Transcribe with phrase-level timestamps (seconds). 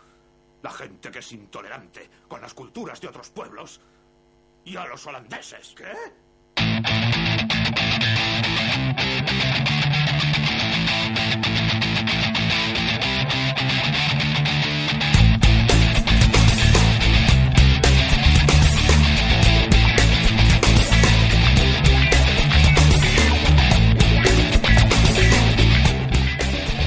[0.62, 3.80] La gente que es intolerante con las culturas de otros pueblos
[4.65, 5.75] y a los holandeses.
[5.77, 5.91] ¿Qué?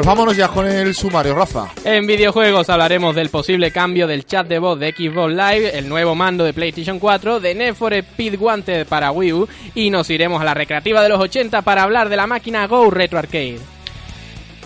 [0.00, 1.74] Pues vámonos ya con el sumario, Rafa.
[1.84, 6.14] En videojuegos hablaremos del posible cambio del chat de voz de Xbox Live, el nuevo
[6.14, 10.40] mando de PlayStation 4, de Need for Speed Wanted para Wii U y nos iremos
[10.40, 13.58] a la recreativa de los 80 para hablar de la máquina Go Retro Arcade.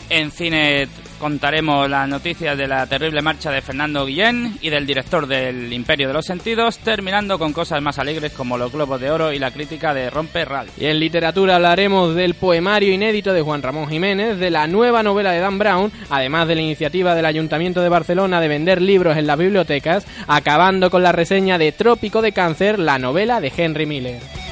[0.09, 0.87] En cine
[1.25, 6.09] contaremos las noticias de la terrible marcha de Fernando Guillén y del director del Imperio
[6.09, 9.51] de los Sentidos, terminando con cosas más alegres como los Globos de Oro y la
[9.51, 10.67] crítica de Rompe Ral.
[10.77, 15.33] Y en literatura hablaremos del poemario inédito de Juan Ramón Jiménez, de la nueva novela
[15.33, 19.27] de Dan Brown, además de la iniciativa del Ayuntamiento de Barcelona de vender libros en
[19.27, 24.44] las bibliotecas, acabando con la reseña de Trópico de Cáncer, la novela de Henry Miller.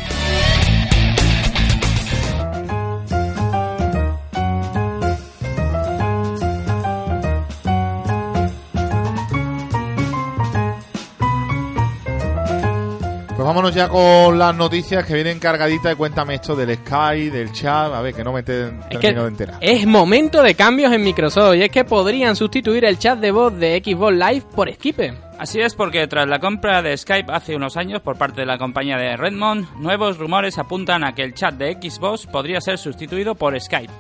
[13.43, 17.51] Pues vámonos ya con las noticias que vienen cargaditas y cuéntame esto del Sky, del
[17.51, 19.59] chat, a ver, que no me te, Es termino de enterar.
[19.61, 23.59] es momento de cambios en Microsoft y es que podrían sustituir el chat de voz
[23.59, 25.15] de Xbox Live por Skype.
[25.41, 28.59] Así es porque tras la compra de Skype hace unos años por parte de la
[28.59, 33.35] compañía de Redmond, nuevos rumores apuntan a que el chat de Xbox podría ser sustituido
[33.35, 33.93] por Skype.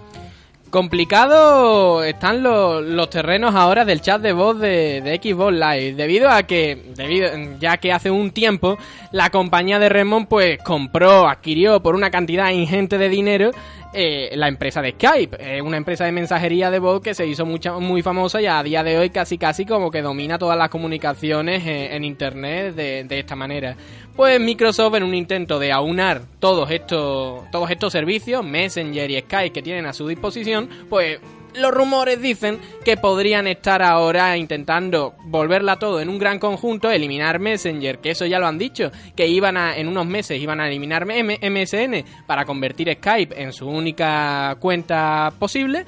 [0.72, 6.30] Complicado están los, los terrenos ahora del chat de voz de, de Xbox Live, debido
[6.30, 7.28] a que, debido,
[7.60, 8.78] ya que hace un tiempo
[9.10, 13.50] la compañía de Redmond pues compró, adquirió por una cantidad ingente de dinero
[13.92, 17.78] eh, la empresa de Skype, una empresa de mensajería de voz que se hizo mucha,
[17.78, 21.62] muy famosa y a día de hoy casi casi como que domina todas las comunicaciones
[21.66, 23.76] en internet de, de esta manera.
[24.16, 29.52] Pues Microsoft en un intento de aunar todos estos, todos estos servicios, Messenger y Skype
[29.52, 31.18] que tienen a su disposición, pues
[31.54, 37.38] los rumores dicen que podrían estar ahora intentando volverla todo en un gran conjunto, eliminar
[37.38, 40.68] Messenger, que eso ya lo han dicho, que iban a, en unos meses iban a
[40.68, 45.84] eliminar MSN para convertir Skype en su única cuenta posible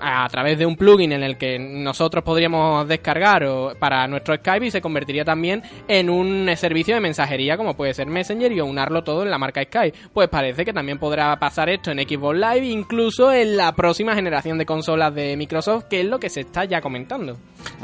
[0.00, 4.66] a través de un plugin en el que nosotros podríamos descargar o- para nuestro Skype
[4.66, 8.60] y se convertiría también en un eh, servicio de mensajería como puede ser Messenger y
[8.60, 9.96] unarlo todo en la marca Skype.
[10.12, 14.58] Pues parece que también podrá pasar esto en Xbox Live, incluso en la próxima generación
[14.58, 17.36] de consolas de Microsoft, que es lo que se está ya comentando.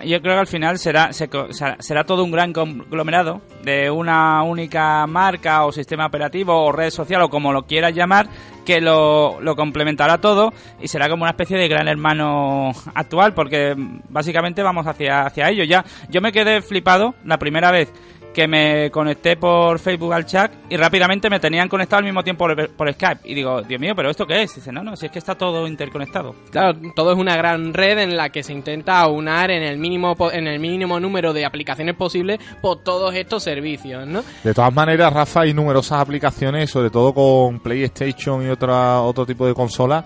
[0.04, 5.64] Yo creo que al final será, será todo un gran conglomerado de una única marca
[5.64, 8.26] o sistema operativo o red social o como lo quieras llamar
[8.64, 13.74] que lo, lo complementará todo y será como una especie de gran hermano actual porque
[14.08, 15.84] básicamente vamos hacia, hacia ello ya.
[16.08, 17.92] Yo me quedé flipado la primera vez
[18.32, 22.46] que me conecté por Facebook al chat y rápidamente me tenían conectado al mismo tiempo
[22.46, 23.20] por, por Skype.
[23.24, 24.52] Y digo, Dios mío, ¿pero esto qué es?
[24.52, 26.34] Y dice, no, no, si es que está todo interconectado.
[26.50, 30.16] Claro, todo es una gran red en la que se intenta aunar en el mínimo
[30.32, 34.22] en el mínimo número de aplicaciones posible por todos estos servicios, ¿no?
[34.42, 39.46] De todas maneras, Rafa, hay numerosas aplicaciones, sobre todo con PlayStation y otra, otro tipo
[39.46, 40.04] de consolas,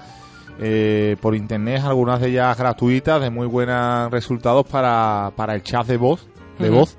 [0.58, 5.86] eh, por internet, algunas de ellas gratuitas, de muy buenos resultados para, para el chat
[5.86, 6.26] de voz.
[6.58, 6.96] De voz.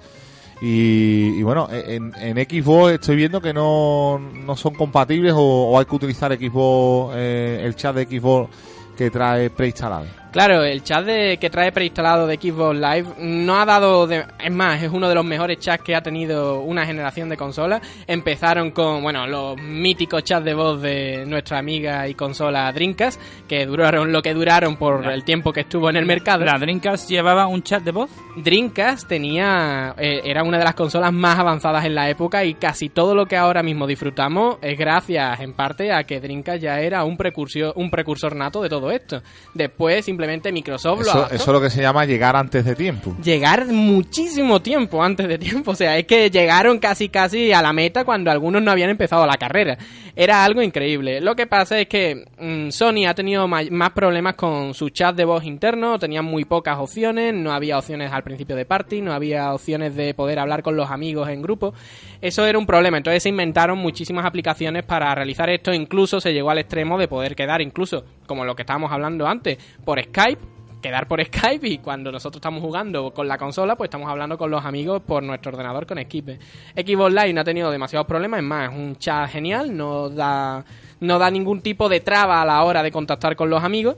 [0.62, 5.80] Y, y bueno, en, en Xbox estoy viendo que no, no son compatibles o, o
[5.80, 8.50] hay que utilizar Xbox, eh, el chat de Xbox
[8.98, 10.06] que trae preinstalado.
[10.32, 14.06] Claro, el chat de, que trae preinstalado de Xbox Live no ha dado...
[14.06, 17.38] de- es más, es uno de los mejores chats que ha tenido una generación de
[17.38, 17.82] consolas.
[18.06, 23.66] Empezaron con, bueno, los míticos chats de voz de nuestra amiga y consola Dreamcast, que
[23.66, 26.46] duraron lo que duraron por el tiempo que estuvo en el mercado.
[26.46, 28.12] ¿La Dreamcast llevaba un chat de voz?
[28.36, 32.90] Dreamcast tenía eh, era una de las consolas más avanzadas en la época y casi
[32.90, 37.04] todo lo que ahora mismo disfrutamos es gracias en parte a que Dreamcast ya era
[37.06, 39.22] un precursor un precursor nato de todo esto.
[39.56, 41.36] Después simplemente Microsoft lo Eso, adaptó.
[41.36, 43.16] eso es lo que se llama llegar antes de tiempo.
[43.24, 47.72] Llegar muchísimo tiempo antes de tiempo, o sea, es que llegaron casi casi a la
[47.72, 49.78] meta cuando algunos no habían empezado la carrera.
[50.16, 51.22] Era algo increíble.
[51.22, 55.26] Lo que pasa es que mm, Sony ha tenido más problemas con su chat de
[55.26, 59.54] voz interno, tenían muy pocas opciones, no había opciones al principio de party, no había
[59.54, 61.76] opciones de poder hablar con los amigos en grupo.
[62.20, 66.50] Eso era un problema, entonces se inventaron muchísimas aplicaciones para realizar esto, incluso se llegó
[66.50, 71.08] al extremo de poder quedar incluso, como lo que estábamos hablando antes, por Skype quedar
[71.08, 74.64] por Skype y cuando nosotros estamos jugando con la consola, pues estamos hablando con los
[74.64, 76.40] amigos por nuestro ordenador con Skype.
[76.76, 80.64] Xbox Live no ha tenido demasiados problemas, es más, es un chat genial, no da,
[81.00, 83.96] no da ningún tipo de traba a la hora de contactar con los amigos.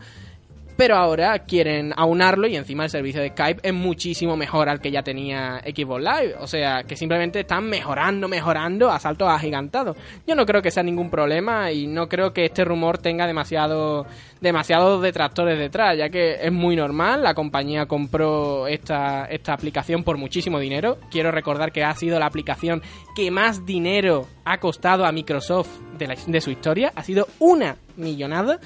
[0.79, 4.91] Pero ahora quieren aunarlo y encima el servicio de Skype es muchísimo mejor al que
[4.91, 6.35] ya tenía Xbox Live.
[6.39, 9.97] O sea, que simplemente están mejorando, mejorando a saltos agigantados.
[10.25, 14.05] Yo no creo que sea ningún problema y no creo que este rumor tenga demasiado
[14.39, 17.23] demasiados detractores detrás, ya que es muy normal.
[17.23, 20.97] La compañía compró esta, esta aplicación por muchísimo dinero.
[21.11, 22.81] Quiero recordar que ha sido la aplicación
[23.17, 26.93] que más dinero ha costado a Microsoft de, su historia.
[26.95, 28.59] Ha sido una millonada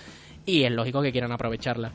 [0.45, 1.92] y es lógico que quieran aprovecharla.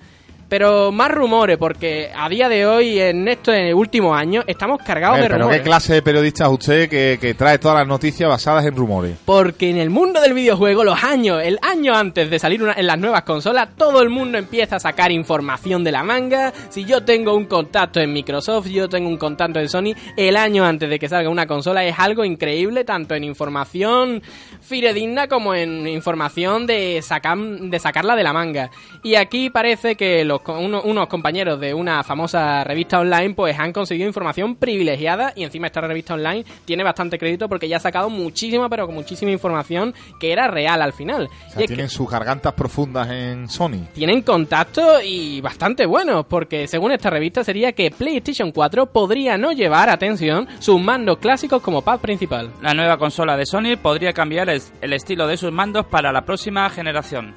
[0.48, 4.78] Pero más rumores, porque a día de hoy, en esto, en el último año, estamos
[4.82, 5.60] cargados ver, de pero rumores.
[5.60, 9.16] ¿qué clase de periodista es usted que, que trae todas las noticias basadas en rumores?
[9.26, 12.86] Porque en el mundo del videojuego, los años, el año antes de salir una- en
[12.86, 16.52] las nuevas consolas, todo el mundo empieza a sacar información de la manga.
[16.70, 20.64] Si yo tengo un contacto en Microsoft, yo tengo un contacto en Sony, el año
[20.64, 24.22] antes de que salga una consola es algo increíble, tanto en información
[24.62, 28.70] fidedigna como en información de, sacar, de sacarla de la manga.
[29.02, 33.72] Y aquí parece que los, uno- unos compañeros de una famosa revista online pues han
[33.72, 38.08] conseguido información privilegiada y encima esta revista online tiene bastante crédito porque ya ha sacado
[38.10, 41.24] muchísima, pero con muchísima información que era real al final.
[41.24, 43.86] O Y sea, es que- tienen sus gargantas profundas en Sony.
[43.94, 49.52] tienen contactos y bastante buenos, porque según esta revista sería que PlayStation 4 podría no
[49.52, 52.50] llevar, atención, sus mandos clásicos como pad principal.
[52.62, 56.68] La nueva consola de Sony podría cambiar el estilo de sus mandos para la próxima
[56.70, 57.34] generación.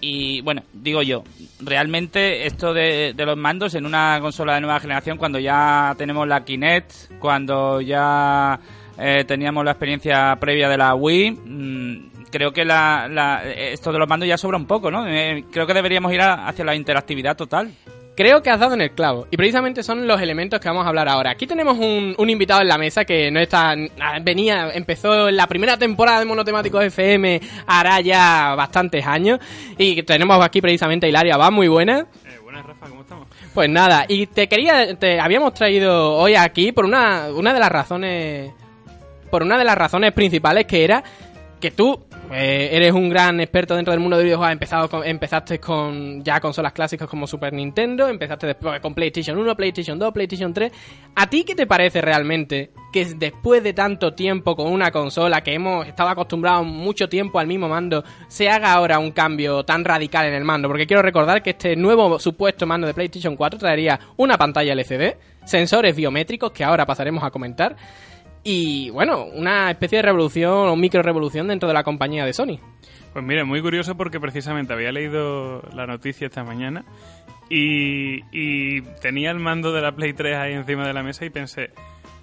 [0.00, 1.24] Y bueno, digo yo,
[1.60, 6.44] realmente esto de, los mandos en una consola de nueva generación, cuando ya tenemos la
[6.44, 8.58] Kinect, cuando ya
[8.98, 13.98] eh, teníamos la experiencia previa de la Wii, mm, creo que la, la- esto de
[13.98, 15.06] los mandos ya sobra un poco, ¿no?
[15.06, 17.70] Eh, creo que deberíamos ir a- hacia la interactividad total.
[18.16, 19.26] Creo que has dado en el clavo.
[19.30, 21.30] Y precisamente son los elementos que vamos a hablar ahora.
[21.30, 23.74] Aquí tenemos un, un invitado en la mesa que no está.
[24.22, 29.40] Venía, empezó en la primera temporada de Monotemáticos FM hará ya bastantes años.
[29.78, 32.06] Y tenemos aquí precisamente a Hilaria, va muy buena.
[32.42, 33.28] buenas, Rafa, ¿cómo estamos?
[33.54, 37.70] Pues nada, y te quería, te habíamos traído hoy aquí por una, una de las
[37.70, 38.52] razones,
[39.28, 41.02] por una de las razones principales que era
[41.60, 42.00] que tú
[42.32, 46.72] eh, eres un gran experto dentro del mundo de videojuegos, empezado empezaste con ya consolas
[46.72, 50.72] clásicas como Super Nintendo, empezaste después con PlayStation 1, PlayStation 2, PlayStation 3.
[51.16, 55.54] ¿A ti qué te parece realmente que después de tanto tiempo con una consola que
[55.54, 60.26] hemos estado acostumbrados mucho tiempo al mismo mando, se haga ahora un cambio tan radical
[60.26, 60.68] en el mando?
[60.68, 65.16] Porque quiero recordar que este nuevo supuesto mando de PlayStation 4 traería una pantalla LCD,
[65.44, 67.76] sensores biométricos que ahora pasaremos a comentar.
[68.42, 72.58] Y bueno, una especie de revolución o micro revolución dentro de la compañía de Sony.
[73.12, 76.84] Pues mira, muy curioso porque precisamente había leído la noticia esta mañana
[77.48, 81.30] y, y tenía el mando de la Play 3 ahí encima de la mesa y
[81.30, 81.70] pensé,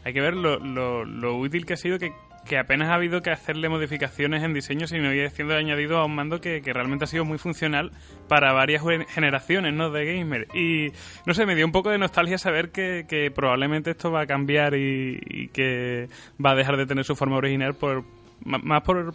[0.06, 2.14] hay que ver lo, lo- lo útil que ha sido que,
[2.48, 6.16] que apenas ha habido que hacerle modificaciones en diseño, sino ir siendo añadido a un
[6.16, 7.92] mando que, que realmente ha sido muy funcional
[8.28, 9.92] para varias gen- generaciones ¿no?
[9.92, 10.48] de gamer.
[10.56, 10.92] Y
[11.26, 14.26] no sé, me dio un poco de nostalgia saber que, que probablemente esto va a
[14.28, 16.08] cambiar y, y que
[16.44, 18.04] va a dejar de tener su forma original por
[18.44, 19.14] más por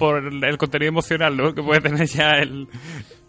[0.00, 1.54] por el contenido emocional ¿no?
[1.54, 2.66] que puede tener ya el,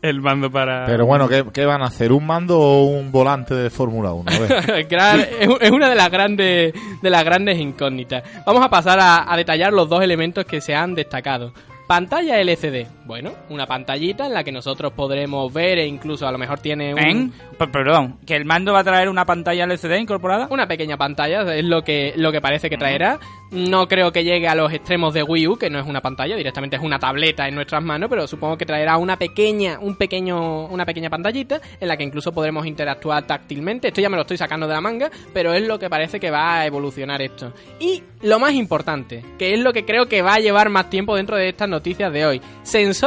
[0.01, 0.85] el mando para...
[0.87, 2.11] Pero bueno, ¿qué, qué van a hacer?
[2.11, 4.31] ¿Un mando o un volante de Fórmula 1?
[4.31, 4.87] A ver.
[4.89, 8.23] Gran- es es una de las grandes de las grandes incógnitas.
[8.45, 11.53] Vamos a pasar a, a detallar los dos elementos que se han destacado.
[11.87, 12.87] Pantalla LCD.
[13.11, 16.93] Bueno, una pantallita en la que nosotros podremos ver e incluso a lo mejor tiene
[16.93, 17.33] un-
[17.73, 20.47] Perdón, ¿que el mando va a traer una pantalla LCD incorporada?
[20.49, 23.19] una pequeña pantalla, es lo que, lo que parece que traerá.
[23.51, 26.37] No creo que llegue a los extremos de Wii U, que no es una pantalla,
[26.37, 30.67] directamente es una tableta en nuestras manos, pero supongo que traerá una pequeña, un pequeño,
[30.67, 33.89] una pequeña pantallita en la que incluso podremos interactuar táctilmente.
[33.89, 36.31] Esto ya me lo estoy sacando de la manga, pero es lo que parece que
[36.31, 37.51] va a evolucionar esto.
[37.81, 41.17] Y lo más importante, que es lo que creo que va a llevar más tiempo
[41.17, 43.00] dentro de estas noticias de hoy, sensores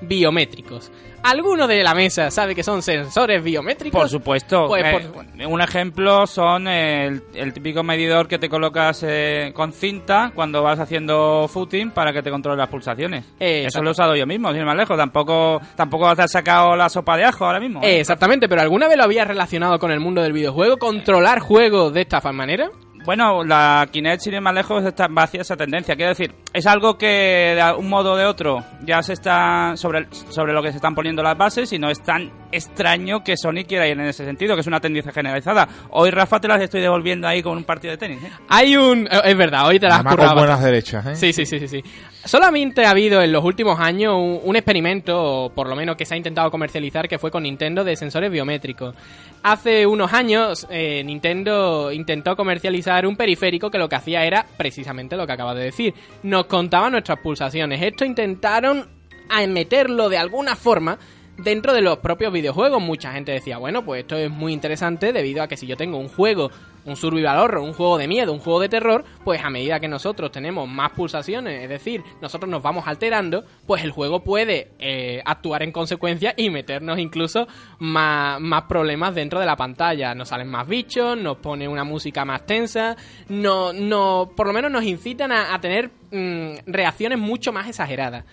[0.00, 0.90] biométricos.
[1.22, 4.00] ¿Alguno de la mesa sabe que son sensores biométricos?
[4.00, 4.66] Por supuesto.
[4.68, 9.72] Pues, Eh, por- Un ejemplo son el, el típico medidor que te colocas eh, con
[9.72, 13.24] cinta cuando vas haciendo footing para que te controle las pulsaciones.
[13.40, 14.96] Eh, Eso lo he usado yo mismo, sin ir más lejos.
[14.96, 17.80] Tampoco, tampoco has sacado la sopa de ajo ahora mismo.
[17.82, 20.76] Eh, exactamente, pero ¿alguna vez lo habías relacionado con el mundo del videojuego?
[20.78, 22.70] ¿Controlar juegos de esta manera?
[23.08, 25.96] Bueno, la Kinect, sin ir más lejos, está, va hacia esa tendencia.
[25.96, 30.08] Quiero decir, es algo que de un modo o de otro ya se está sobre,
[30.28, 33.64] sobre lo que se están poniendo las bases y no es tan extraño que Sony
[33.66, 35.68] quiera ir en ese sentido, que es una tendencia generalizada.
[35.90, 38.22] Hoy, Rafa, te las estoy devolviendo ahí con un partido de tenis.
[38.22, 38.30] ¿eh?
[38.48, 39.06] Hay un...
[39.06, 41.16] eh, Es verdad, hoy te la has Además, currado con buenas derechas, ¿eh?
[41.16, 41.84] Sí, sí, sí, sí, sí.
[42.24, 46.04] Solamente ha habido en los últimos años un, un experimento, o por lo menos que
[46.04, 48.94] se ha intentado comercializar, que fue con Nintendo de sensores biométricos.
[49.42, 55.16] Hace unos años, eh, Nintendo intentó comercializar un periférico que lo que hacía era precisamente
[55.16, 55.94] lo que acabas de decir.
[56.24, 57.80] Nos contaba nuestras pulsaciones.
[57.82, 58.86] Esto intentaron
[59.30, 60.98] a meterlo de alguna forma
[61.38, 62.82] dentro de los propios videojuegos.
[62.82, 65.96] Mucha gente decía, bueno, pues esto es muy interesante debido a que si yo tengo
[65.96, 66.50] un juego,
[66.84, 69.88] un survival horror, un juego de miedo, un juego de terror, pues a medida que
[69.88, 75.22] nosotros tenemos más pulsaciones, es decir, nosotros nos vamos alterando, pues el juego puede eh,
[75.24, 77.46] actuar en consecuencia y meternos incluso
[77.78, 80.14] más, más problemas dentro de la pantalla.
[80.14, 82.96] Nos salen más bichos, nos pone una música más tensa,
[83.28, 88.24] no, no, por lo menos nos incitan a, tener mm, reacciones mucho más exageradas.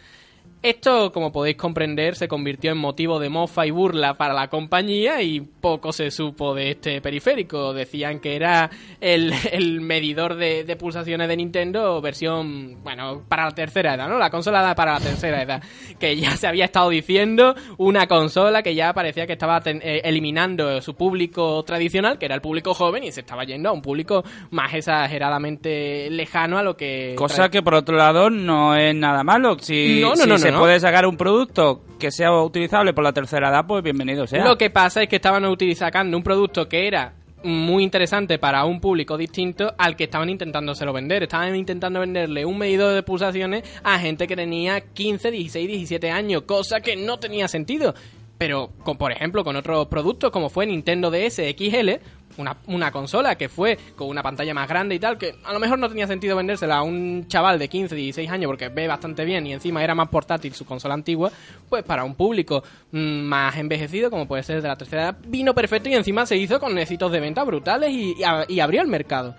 [0.67, 5.22] Esto, como podéis comprender, se convirtió en motivo de mofa y burla para la compañía
[5.22, 7.72] y poco se supo de este periférico.
[7.72, 13.51] Decían que era el, el medidor de, de pulsaciones de Nintendo versión, bueno, para la
[13.51, 14.17] tercera edad, ¿no?
[14.17, 15.62] La consola para la tercera edad.
[16.00, 20.01] Que ya se había estado diciendo una consola que ya parecía que estaba ten- eh,
[20.03, 23.84] eliminando su público tradicional, que era el público joven, y se estaba yendo a un
[23.84, 27.13] público más exageradamente lejano a lo que...
[27.15, 29.57] Cosa que, por otro lado, no es nada malo.
[29.60, 30.62] Si, No, no, si no, se no.
[30.62, 34.43] puede sacar un producto que sea utilizable por la tercera edad, pues bienvenido sea.
[34.43, 38.81] Lo que pasa es que estaban utilizando un producto que era muy interesante para un
[38.81, 41.24] público distinto al que estaban intentándoselo vender.
[41.24, 46.41] Estaban intentando venderle un medidor de pulsaciones a gente que tenía 15, 16, 17 años,
[46.43, 47.93] cosa que no tenía sentido.
[48.38, 51.92] Pero, con, por ejemplo, con otros productos como fue Nintendo DS XL,
[52.38, 55.60] una, una consola que fue con una pantalla más grande y tal, que a lo
[55.60, 59.24] mejor no tenía sentido vendérsela a un chaval de 15, 16 años porque ve bastante
[59.24, 61.32] bien y encima era más portátil su consola antigua,
[61.70, 65.54] pues para un público mm, más envejecido, como puede ser de la tercera edad, vino
[65.56, 68.88] perfecto y encima se hizo con éxitos de venta brutales y, y y abrió el
[68.88, 69.36] mercado.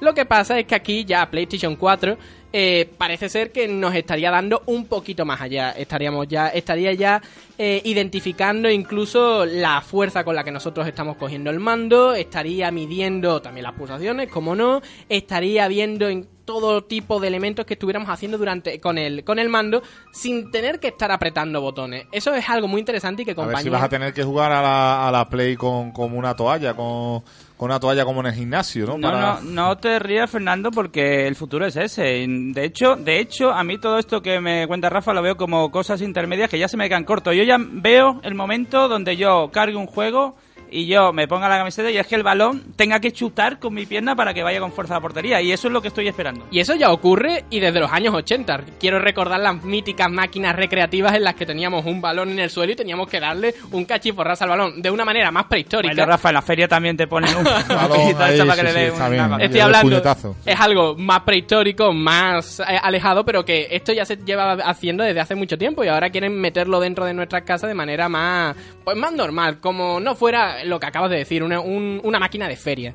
[0.00, 2.16] Lo que pasa es que aquí ya PlayStation 4
[2.52, 5.70] eh, parece ser que nos estaría dando un poquito más allá.
[5.72, 7.20] Estaríamos ya, estaría ya
[7.58, 13.42] eh, identificando incluso la fuerza con la que nosotros estamos cogiendo el mando, estaría midiendo
[13.42, 18.38] también las pulsaciones, como no, estaría viendo en todo tipo de elementos que estuviéramos haciendo
[18.38, 19.82] durante con el con el mando
[20.14, 22.06] sin tener que estar apretando botones.
[22.10, 24.24] Eso es algo muy interesante y que A ver compañía si vas a tener que
[24.24, 27.22] jugar a la, a la Play con, con una toalla, con,
[27.58, 28.96] con una toalla como en el gimnasio, ¿no?
[28.96, 32.24] No, Para- no, no te rías, Fernando, porque el futuro es ese.
[32.26, 35.70] De hecho, de hecho, a mí todo esto que me cuenta Rafa lo veo como
[35.70, 37.34] cosas intermedias que ya se me quedan cortos.
[37.34, 40.36] Yo ya veo el momento donde yo cargue un juego
[40.70, 43.74] y yo me ponga la camiseta y es que el balón tenga que chutar con
[43.74, 45.40] mi pierna para que vaya con fuerza a la portería.
[45.40, 46.46] Y eso es lo que estoy esperando.
[46.50, 48.60] Y eso ya ocurre y desde los años 80.
[48.78, 52.72] Quiero recordar las míticas máquinas recreativas en las que teníamos un balón en el suelo
[52.72, 55.94] y teníamos que darle un cachiporrazo al balón de una manera más prehistórica.
[55.94, 58.60] Bueno, Rafa, en la feria también te ponen un Balón maquinita ahí, esa para que
[58.60, 59.24] sí, le sí, dé está una- bien.
[59.24, 60.36] una- Estoy hablando, puñetazo.
[60.44, 65.20] es algo más prehistórico, más eh, alejado, pero que esto ya se lleva haciendo desde
[65.20, 68.96] hace mucho tiempo y ahora quieren meterlo dentro de nuestras casas de manera más, pues
[68.96, 72.56] más normal, como no fuera lo que acabas de decir, una, un- una máquina de
[72.56, 72.94] feria.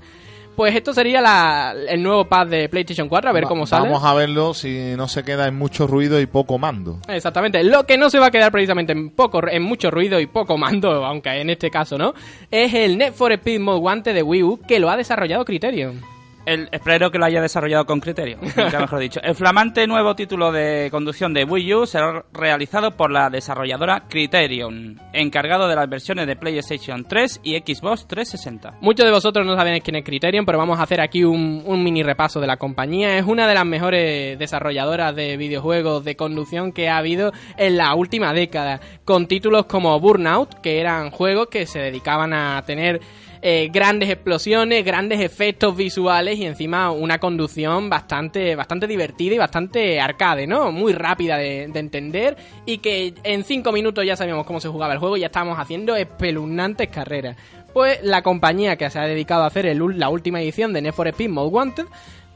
[0.55, 3.85] Pues esto sería la- el nuevo pad de PlayStation 4, a ver Va- cómo sale.
[3.87, 6.99] Vamos a verlo si no se queda en mucho ruido y poco mando.
[7.07, 7.63] Exactamente.
[7.63, 10.55] Lo que no se va a quedar precisamente en poco, en mucho ruido y poco
[10.59, 12.13] mando, aunque en este caso no,
[12.51, 15.99] es el Net for Speed Most Guante de Wii U que lo ha desarrollado Criterion.
[16.45, 18.37] El, espero que lo haya desarrollado con criterio,
[18.79, 19.21] mejor dicho.
[19.23, 24.99] El flamante nuevo título de conducción de Wii U será realizado por la desarrolladora Criterion,
[25.13, 28.79] encargado de las versiones de PlayStation 3 y Xbox 360.
[28.81, 31.83] Muchos de vosotros no saben quién es Criterion, pero vamos a hacer aquí un, un
[31.83, 33.17] mini repaso de la compañía.
[33.17, 37.95] Es una de las mejores desarrolladoras de videojuegos de conducción que ha habido en la
[37.95, 42.99] última década, con títulos como Burnout, que eran juegos que se dedicaban a tener
[43.45, 49.99] eh, grandes explosiones, grandes efectos visuales y encima una conducción bastante, bastante divertida y bastante
[49.99, 50.71] arcade, ¿no?
[50.71, 54.93] Muy rápida de, de entender y que en cinco minutos ya sabíamos cómo se jugaba
[54.93, 57.35] el juego y ya estábamos haciendo espeluznantes carreras.
[57.73, 60.93] Pues la compañía que se ha dedicado a hacer el la última edición de Need
[60.93, 61.85] for Speed Most Wanted,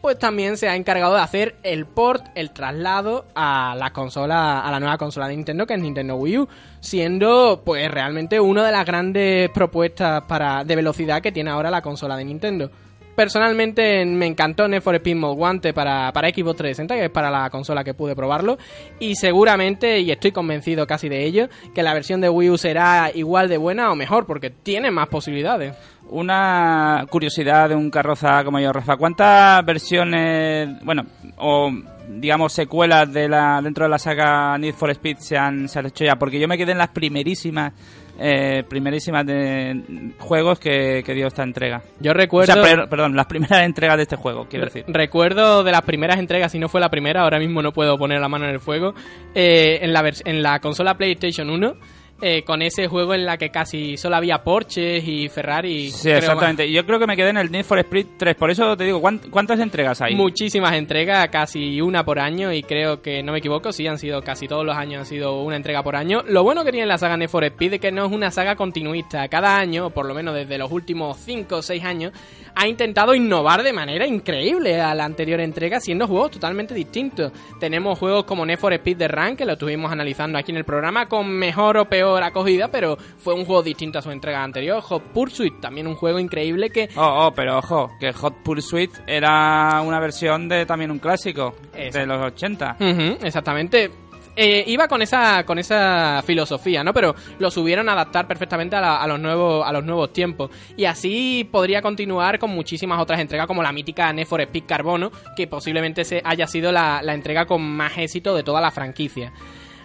[0.08, 4.72] pues también se ha encargado de hacer el port, el traslado a la consola, a
[4.72, 6.48] la nueva consola de Nintendo, que es Nintendo Wii U,
[6.80, 11.82] siendo pues realmente una de las grandes propuestas para de velocidad que tiene ahora la
[11.82, 12.72] consola de Nintendo.
[13.18, 17.30] Personalmente me encantó Need for Speed Most Wanted para, para Xbox 360, que es para
[17.30, 18.58] la consola que pude probarlo.
[19.00, 23.12] Y seguramente, y estoy convencido casi de ello, que la versión de Wii U será
[23.14, 25.74] igual de buena o mejor, porque tiene más posibilidades.
[26.10, 28.96] Una curiosidad de un carroza como yo, Rafa.
[28.98, 31.04] ¿Cuántas versiones, bueno,
[31.38, 31.70] o
[32.10, 35.88] digamos secuelas de la dentro de la saga Need for Speed se han, se han
[35.88, 36.16] hecho ya?
[36.16, 37.74] Porque yo me quedé en las primerísimas,
[38.20, 41.82] eh, primerísimas de juegos que, que dio esta entrega.
[42.00, 42.54] Yo O recuerdo...
[42.54, 44.86] sea, per- perdón, las primeras entregas de este juego, quiero decir.
[44.88, 48.22] Recuerdo de las primeras entregas, si no fue la primera, ahora mismo no puedo poner
[48.22, 48.94] la mano en el fuego,
[49.36, 51.74] eh, en, la en la consola PlayStation 1,
[52.22, 55.92] eh, con ese juego en la que casi solo había Porsches y Ferrari.
[55.92, 56.72] Sí, creo, exactamente.
[56.72, 59.00] Yo creo que me quedé en el Need for Speed 3, por eso te digo,
[59.02, 60.16] ¿cuánt- ¿cuántas entregas hay?
[60.16, 64.22] Muchísimas entregas, casi una por año y creo que, no me equivoco, sí han sido
[64.24, 66.24] casi todos los años han sido una entrega por año.
[66.28, 68.56] Lo bueno que tiene la saga Need for Speed es que no es una saga
[68.56, 69.28] continuista.
[69.28, 72.14] Cada año, o por lo menos desde los últimos 5 o 6 años,
[72.56, 77.32] ha intentado innovar de manera increíble a la anterior entrega, siendo juegos totalmente distintos.
[77.60, 80.64] Tenemos juegos como Need for Speed The Run, que lo estuvimos analizando aquí en el
[80.66, 84.82] programa, con mejor o peor acogida, pero fue un juego distinto a su entrega anterior.
[84.82, 89.82] Hot Pursuit, también un juego increíble que Oh, oh, pero ojo, que Hot Pursuit era
[89.82, 92.77] una versión de también un clásico de los 80.
[92.79, 93.92] Ujú, exactamente.
[94.40, 96.94] Eh, iba con esa con esa filosofía, ¿no?
[96.94, 100.51] Pero lo subieron a adaptar perfectamente a, la- a los nuevos a los nuevos tiempos
[100.77, 105.12] y así podría continuar con muchísimas otras entregas como la mítica Need for Speed Carbono,
[105.36, 109.34] que posiblemente se haya sido la, la entrega con más éxito de toda la franquicia.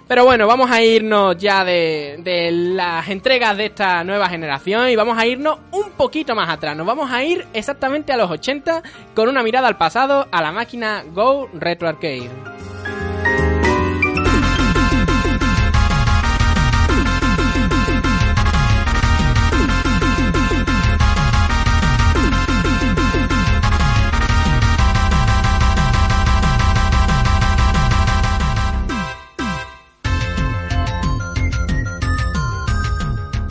[0.09, 5.17] Pero bueno, vamos a irnos ya de, las entregas de esta nueva generación y vamos
[5.17, 6.77] a irnos un poquito más atrás.
[6.77, 8.83] Nos vamos a ir exactamente a los 80
[9.15, 12.31] con una mirada al pasado a la máquina Go Retro Arcade.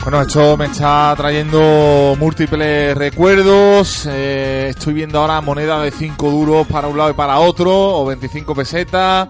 [0.02, 4.06] Bueno, esto me está trayendo múltiples recuerdos.
[4.10, 8.04] Eh, estoy viendo ahora monedas de 5 duros para un lado y para otro, o
[8.06, 9.28] 25 pesetas.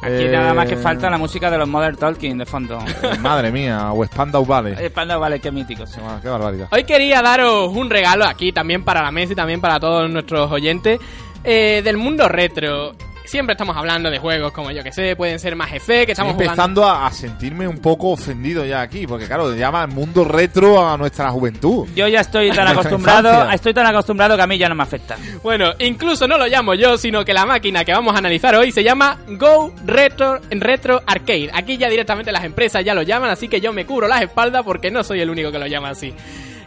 [0.00, 2.78] Aquí Eh, nada más que falta la música de los Modern Talking de fondo.
[3.20, 4.74] Madre mía, o Spandau Valley.
[4.78, 5.90] Eh, Panda, vale, qué míticos.
[6.02, 6.68] Ah, Qué barbaridad.
[6.70, 10.50] Hoy quería daros un regalo aquí también para la mesa y también para todos nuestros
[10.50, 10.98] oyentes
[11.44, 12.94] eh, del mundo retro.
[13.26, 16.12] Siempre estamos hablando de juegos como yo que sé, pueden ser más Effect, que Estoy
[16.12, 16.52] estamos jugando.
[16.52, 20.86] empezando a, a sentirme un poco ofendido ya aquí, porque claro, llama el mundo retro
[20.88, 21.88] a nuestra juventud.
[21.94, 23.54] Yo ya estoy tan acostumbrado, infancia.
[23.54, 25.16] estoy tan acostumbrado que a mí ya no me afecta.
[25.42, 28.70] Bueno, incluso no lo llamo yo, sino que la máquina que vamos a analizar hoy
[28.72, 31.50] se llama Go Retro, Retro Arcade.
[31.52, 34.62] Aquí ya directamente las empresas ya lo llaman, así que yo me cubro las espaldas
[34.64, 36.14] porque no soy el único que lo llama así.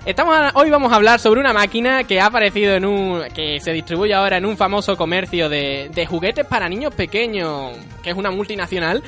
[0.05, 3.59] Estamos a- hoy vamos a hablar sobre una máquina que ha aparecido en un que
[3.59, 8.15] se distribuye ahora en un famoso comercio de, de juguetes para niños pequeños, que es
[8.15, 9.03] una multinacional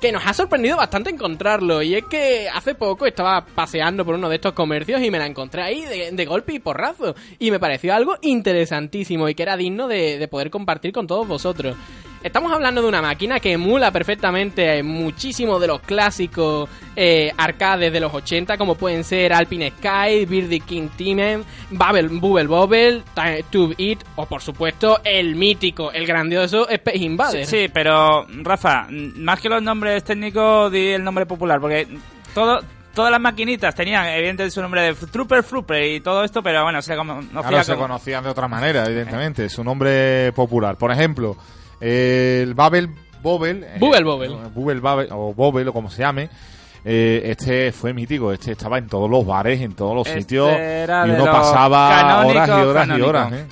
[0.00, 4.28] que nos ha sorprendido bastante encontrarlo y es que hace poco estaba paseando por uno
[4.28, 7.58] de estos comercios y me la encontré ahí de, de golpe y porrazo y me
[7.58, 11.76] pareció algo interesantísimo y que era digno de, de poder compartir con todos vosotros.
[12.22, 18.00] Estamos hablando de una máquina que emula perfectamente muchísimos de los clásicos eh, arcades de
[18.00, 23.02] los 80, como pueden ser Alpine Sky, Birdie King Team, Bubble, Bubble Bobble,
[23.50, 27.48] Tube It o por supuesto el mítico, el grandioso Space Sí, Invaders.
[27.48, 31.86] sí, pero Rafa, más que los nombres técnicos, di el nombre popular, porque
[32.34, 32.58] todo,
[32.92, 36.82] todas las maquinitas tenían, evidentemente, su nombre de Trooper Flooper y todo esto, pero bueno,
[36.82, 39.44] se conocía Claro, se como- conocían de otra manera, evidentemente.
[39.44, 40.76] Es un nombre popular.
[40.76, 41.36] Por ejemplo,
[41.80, 42.88] el Babel
[43.22, 43.64] Bobel.
[43.64, 44.28] eh, Bubble Bobble.
[44.54, 46.28] Bubble Babel, o Bobel, o como se llame.
[46.84, 50.48] eh, este fue mítico, este estaba en todos los bares, en todos los Este sitios.
[50.50, 53.08] Y uno pasaba horas y horas y canónicos.
[53.08, 53.32] horas.
[53.32, 53.46] ¿eh?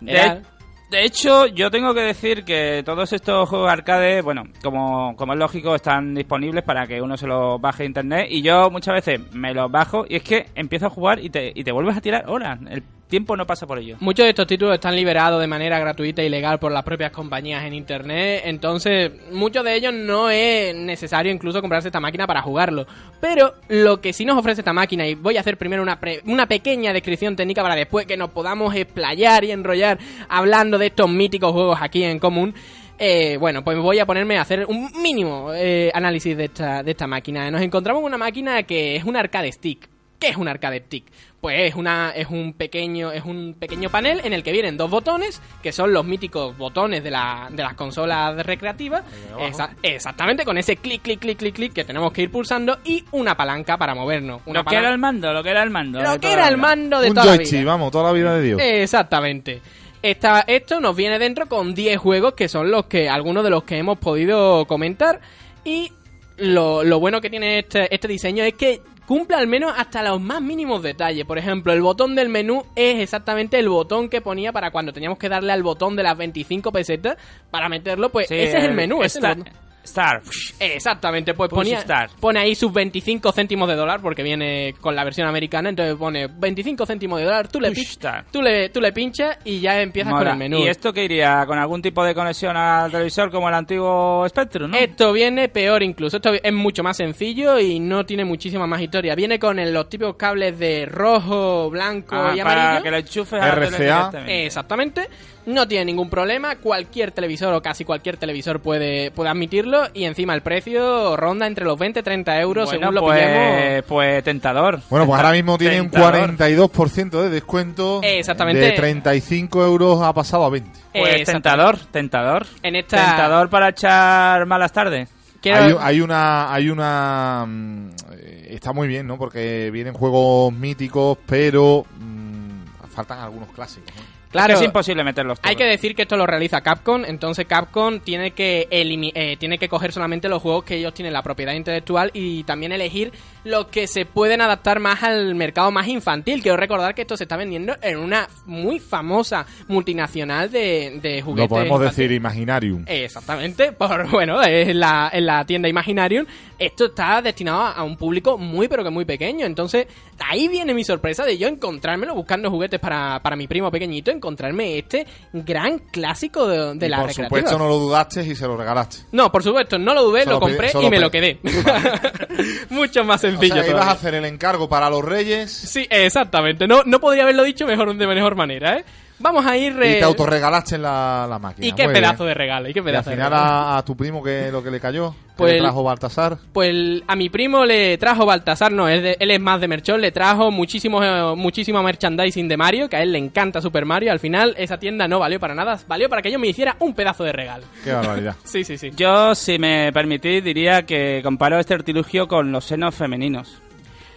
[0.00, 0.42] De,
[0.90, 5.38] de hecho, yo tengo que decir que todos estos juegos arcade, bueno, como, como es
[5.38, 8.26] lógico, están disponibles para que uno se los baje de internet.
[8.28, 11.50] Y yo muchas veces me los bajo y es que empiezo a jugar y te,
[11.54, 12.58] y te vuelves a tirar horas.
[12.68, 13.98] El tiempo no pasa por ello.
[14.00, 17.62] Muchos de estos títulos están liberados de manera gratuita y legal por las propias compañías
[17.62, 22.86] en internet, entonces muchos de ellos no es necesario incluso comprarse esta máquina para jugarlo.
[23.20, 26.46] Pero lo que sí nos ofrece esta máquina, y voy a hacer primero una, una
[26.46, 29.98] pequeña descripción técnica para después que nos podamos explayar y enrollar
[30.30, 32.54] hablando de estos míticos juegos aquí en común.
[32.98, 36.92] Eh, bueno, pues voy a ponerme a hacer un mínimo eh, análisis de esta, de
[36.92, 37.50] esta máquina.
[37.50, 39.91] Nos encontramos con una máquina que es un arcade stick.
[40.22, 41.04] ¿Qué es un arcade stick?
[41.40, 44.88] Pues es una es un pequeño es un pequeño panel en el que vienen dos
[44.88, 49.02] botones que son los míticos botones de, la, de las consolas recreativas.
[49.38, 53.04] Exa- exactamente con ese clic clic clic clic clic que tenemos que ir pulsando y
[53.10, 54.40] una palanca para movernos.
[54.46, 56.00] Una Lo que era el mando, lo que era el mando.
[56.00, 57.70] lo de que era el mando de Un toda la joystick, vida.
[57.72, 58.60] vamos, toda la vida de Dios.
[58.62, 59.60] Exactamente.
[60.00, 63.64] Esta, esto nos viene dentro con 10 juegos que son los que algunos de los
[63.64, 65.20] que hemos podido comentar
[65.64, 65.92] y
[66.36, 68.80] lo, lo bueno que tiene este, este diseño es que
[69.12, 71.26] cumple al menos hasta los más mínimos detalles.
[71.26, 75.18] Por ejemplo, el botón del menú es exactamente el botón que ponía para cuando teníamos
[75.18, 77.18] que darle al botón de las 25 pesetas
[77.50, 79.02] para meterlo, pues Sí, ese es el menú.
[79.02, 79.44] ese es el
[79.84, 80.22] Star.
[80.60, 81.84] Exactamente, pues ponía,
[82.20, 86.28] pone ahí sus 25 céntimos de dólar porque viene con la versión americana, entonces pone
[86.28, 88.26] 25 céntimos de dólar, tú le, Push pi- start.
[88.30, 90.24] tú le, tú le pinchas y ya empiezas Mola.
[90.30, 90.64] con el menú.
[90.64, 91.44] ¿Y esto que iría?
[91.46, 94.76] ¿Con algún tipo de conexión al televisor como el antiguo Spectrum, no?
[94.76, 99.14] Esto viene peor incluso, esto es mucho más sencillo y no tiene muchísima más historia.
[99.14, 102.82] Viene con el- los típicos cables de rojo, blanco Ah, y para amarillo.
[102.84, 103.78] que lo enchufes a RCA.
[103.78, 104.46] directamente.
[104.46, 105.08] Exactamente.
[105.44, 106.54] No tiene ningún problema.
[106.56, 109.71] Cualquier televisor o casi cualquier televisor puede, puede admitirlo.
[109.94, 113.20] Y encima el precio ronda entre los 20 y 30 euros Bueno, según lo pues,
[113.20, 113.84] pillemos.
[113.88, 114.80] pues tentador.
[114.90, 116.36] Bueno, pues ahora mismo tiene un tentador.
[116.36, 118.00] 42% de descuento.
[118.02, 118.60] Exactamente.
[118.60, 120.70] De 35 euros ha pasado a 20.
[120.92, 122.46] Pues tentador, tentador.
[122.62, 125.08] En esta- Tentador para echar malas tardes.
[125.40, 129.18] Quiero- Hay, hay una, hay una, mm, eh, está muy bien, ¿no?
[129.18, 133.92] Porque vienen juegos míticos, pero mm, faltan algunos clásicos.
[133.96, 134.11] ¿no?
[134.32, 135.50] Claro, Es imposible meterlos todos.
[135.50, 139.68] Hay que decir que esto lo realiza Capcom, entonces Capcom tiene que eh, tiene que
[139.68, 143.12] coger solamente los juegos que ellos tienen la propiedad intelectual y también elegir
[143.44, 146.42] los que se pueden adaptar más al mercado más infantil.
[146.42, 151.44] Quiero recordar que esto se está vendiendo en una muy famosa multinacional de, de juguetes.
[151.44, 151.96] Lo podemos infantiles.
[151.96, 152.84] decir Imaginarium.
[152.86, 156.26] Exactamente, por bueno, en la, en la tienda Imaginarium,
[156.58, 159.46] esto está destinado a un público muy pero que muy pequeño.
[159.46, 159.86] Entonces,
[160.20, 164.78] ahí viene mi sorpresa de yo encontrármelo buscando juguetes para, para mi primo pequeñito, encontrarme
[164.78, 167.38] este gran clásico de, de Y la por recreativa.
[167.40, 168.98] supuesto no lo dudaste y se lo regalaste.
[169.12, 171.38] No, por supuesto, no lo dudé, lo compré y me lo quedé.
[172.70, 173.62] Mucho más O sencillo.
[173.62, 176.66] sea, ibas a hacer el encargo para los reyes Sí, exactamente.
[176.66, 178.84] No, no podría haberlo dicho mejor de mejor manera, ¿eh?
[179.22, 179.72] Vamos a ir...
[179.82, 181.66] y eh, te autorregalaste en la, la máquina.
[181.66, 182.28] Y qué Muy pedazo bien.
[182.28, 183.48] de regalo, y qué Y al pedazo de final regalo.
[183.50, 186.36] a, a tu primo que lo que le cayó, que Pues le trajo Baltasar.
[186.52, 190.00] Pues a mi primo le trajo Baltasar, no, él, de- él es más de Merchón,
[190.00, 194.12] le trajo muchísimo, eh, muchísimo merchandising de Mario, que a él le encanta Super Mario.
[194.12, 196.92] Al final, esa tienda no valió para nada, valió para que yo me hiciera un
[196.94, 197.64] pedazo de regalo.
[197.84, 198.36] Qué barbaridad.
[198.44, 198.90] Sí, sí, sí.
[198.96, 203.61] Yo, si me permitís, diría que comparo este artilugio con los senos femeninos.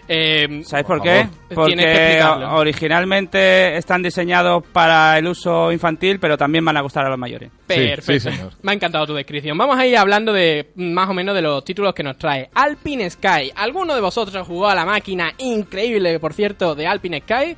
[0.08, 1.28] Eh, ¿Sabéis Por por, qué?
[1.50, 1.68] favor.
[1.68, 7.06] Tienes que Porque originalmente están diseñados para el uso infantil, pero también van a gustar
[7.06, 7.50] a los mayores.
[7.66, 8.02] Perfecto.
[8.14, 8.54] Sí, sí, señor.
[8.62, 9.58] Me ha encantado tu descripción.
[9.58, 12.50] Vamos a ir hablando de mm, más o menos de los títulos que nos trae.
[12.54, 13.52] Alpine Sky.
[13.56, 17.56] ¿Alguno de vosotros jugó a la máquina increíble, por cierto, de Alpine Sky?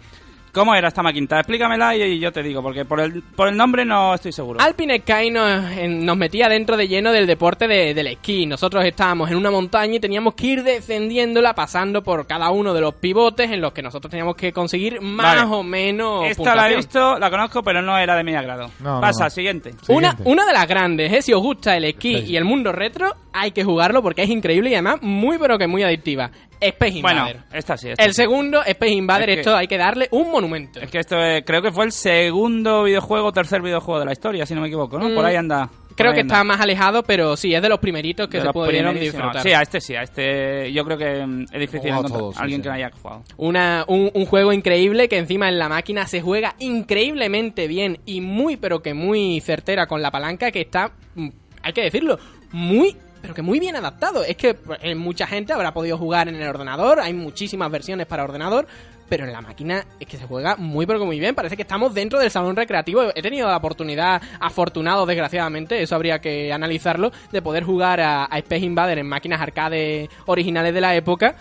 [0.57, 1.37] ¿Cómo era esta maquinita?
[1.37, 4.59] Explícamela y, y yo te digo, porque por el, por el nombre no estoy seguro.
[4.59, 8.47] Alpine Sky nos, en- nos metía dentro de lleno del deporte de- del esquí.
[8.47, 12.81] Nosotros estábamos en una montaña y teníamos que ir descendiéndola pasando por cada uno de
[12.81, 15.55] los pivotes en los que nosotros teníamos que conseguir más Vale.
[15.55, 18.71] o menos Esta la he visto, la conozco, pero no era de mi agrado.
[18.79, 19.29] No, Pasa, no.
[19.29, 19.75] siguiente.
[19.89, 20.23] Una, Siguiente.
[20.31, 21.21] una de las grandes, ¿eh?
[21.21, 24.71] si os gusta el esquí y el mundo retro, hay que jugarlo porque es increíble
[24.71, 26.31] y además muy pero que muy adictiva.
[26.59, 27.41] Space Bueno, Invader.
[27.53, 27.89] esta sí.
[27.89, 28.21] Esta el sí.
[28.21, 30.79] segundo, Space Invader, Es que- esto hay que darle un monumento.
[30.79, 31.15] Es que esto
[31.45, 34.97] creo que fue el segundo videojuego, tercer videojuego de la historia, si no me equivoco,
[34.97, 35.09] ¿no?
[35.09, 35.69] Mm, Por ahí anda.
[35.95, 36.35] Creo ahí que anda.
[36.35, 39.41] está más alejado, pero sí, es de los primeritos que De se pudieron disfrutar.
[39.41, 42.59] Sí, a este sí, a este yo creo que mm, es difícil encontrar todos, alguien
[42.59, 42.63] sí.
[42.63, 43.23] que no haya jugado.
[43.37, 48.21] Una, un, un juego increíble que encima en la máquina se juega increíblemente bien y
[48.21, 51.29] muy pero que muy certera con la palanca que está, mm,
[51.63, 52.19] hay que decirlo,
[52.51, 54.23] muy pero que muy bien adaptado.
[54.23, 58.07] Es que pues, eh, mucha gente habrá podido jugar en el ordenador, hay muchísimas versiones
[58.07, 58.67] para ordenador,
[59.09, 61.35] pero en la máquina es que se juega muy pero que muy bien.
[61.35, 63.03] Parece que estamos dentro del salón recreativo.
[63.15, 68.37] He tenido la oportunidad, afortunado desgraciadamente, eso habría que analizarlo, de poder jugar a, a
[68.39, 71.35] Space Invader en máquinas arcade originales de la época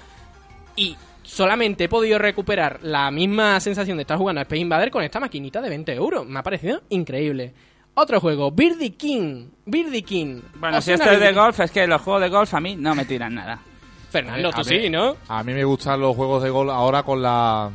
[0.77, 5.03] y solamente he podido recuperar la misma sensación de estar jugando a Space Invader con
[5.03, 6.27] esta maquinita de 20 euros.
[6.27, 7.53] Me ha parecido increíble.
[7.98, 9.46] Otro juego, Birdie King.
[9.64, 10.42] Birdie King.
[10.56, 12.76] Bueno, ¿Os si esto es de golf, es que los juegos de golf a mí
[12.76, 13.59] no me tiran nada.
[14.11, 15.16] Fernando, tú sí, ¿no?
[15.28, 17.70] A mí me gustan los juegos de gol ahora con la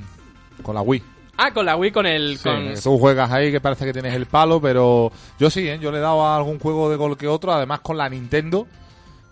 [0.62, 1.02] con la Wii.
[1.38, 2.38] Ah, con la Wii, con el...
[2.38, 2.74] Sí, con...
[2.84, 5.80] tú juegas ahí que parece que tienes el palo, pero yo sí, ¿eh?
[5.82, 8.68] yo le he dado a algún juego de gol que otro, además con la Nintendo,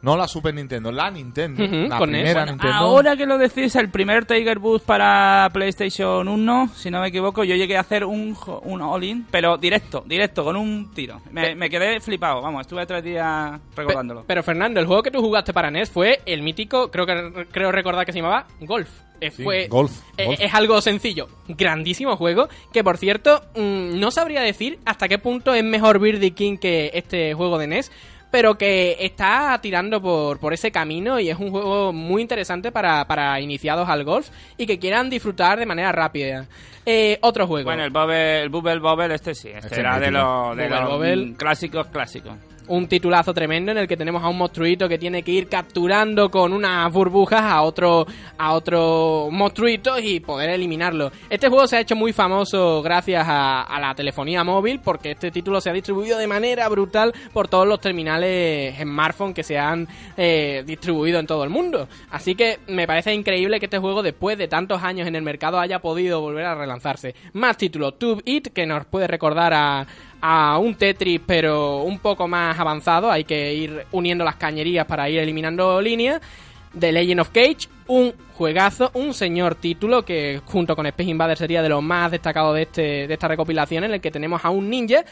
[0.01, 2.75] no la Super Nintendo, la Nintendo, la con primera Bueno, Nintendo.
[2.77, 7.43] Ahora que lo decís, el primer Tiger Boost para PlayStation 1, si no me equivoco,
[7.43, 11.21] yo llegué a hacer un, un all-in, pero directo, directo, con un tiro.
[11.31, 14.23] Me, me quedé flipado, vamos, estuve tres días Pe- recordándolo.
[14.25, 17.71] pero Fernando, el juego que tú jugaste para NES fue el mítico, creo que creo
[17.71, 18.89] recordar que se llamaba Golf.
[19.21, 20.39] Eh, Sí, fue, Golf, eh, Golf.
[20.39, 25.53] Es algo sencillo, grandísimo juego, que por cierto, mm, no sabría decir hasta qué punto
[25.53, 27.91] es mejor Birdie King que este juego de NES,
[28.31, 33.05] pero que está tirando por, por ese camino y es un juego muy interesante para,
[33.05, 36.45] para iniciados al golf y que quieran disfrutar de manera rápida.
[36.85, 37.65] Eh, otro juego.
[37.65, 41.15] Bueno, el, Bobble, el Bubble Bobble, este sí, este, Este era de los, de Bubble
[41.15, 42.33] los clásicos clásicos.
[42.69, 46.29] Un titulazo tremendo en el que tenemos a un monstruito que tiene que ir capturando
[46.29, 48.05] con unas burbujas a otro
[48.37, 51.11] a otro monstruito y poder eliminarlo.
[51.29, 55.31] Este juego se ha hecho muy famoso gracias a, a la telefonía móvil porque este
[55.31, 59.87] título se ha distribuido de manera brutal por todos los terminales smartphone que se han
[60.17, 61.87] eh, distribuido en todo el mundo.
[62.11, 65.59] Así que me parece increíble que este juego después de tantos años en el mercado
[65.59, 67.15] haya podido volver a relanzarse.
[67.33, 69.87] Más títulos, Tube It que nos puede recordar a
[70.21, 75.09] a un Tetris pero un poco más avanzado, hay que ir uniendo las cañerías para
[75.09, 76.21] ir eliminando líneas.
[76.77, 81.63] The Legend of Cage, un juegazo, un señor título que junto con Space Invader sería
[81.63, 84.69] de los más destacados de, este, de esta recopilación en el que tenemos a un
[84.69, 85.03] ninja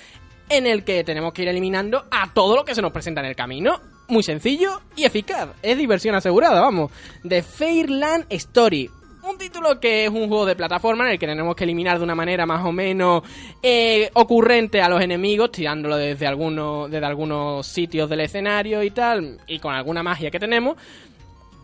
[0.49, 3.27] en el que tenemos que ir eliminando a todo lo que se nos presenta en
[3.27, 3.79] el camino.
[4.07, 5.49] Muy sencillo y eficaz.
[5.61, 6.91] Es diversión asegurada, vamos.
[7.27, 8.89] The Fairland Story.
[9.37, 12.03] Un título que es un juego de plataforma en el que tenemos que eliminar de
[12.03, 13.21] una manera más o menos
[13.61, 19.39] eh, ocurrente a los enemigos, tirándolo desde algunos, desde algunos sitios del escenario y tal,
[19.45, 20.75] y con alguna magia que tenemos.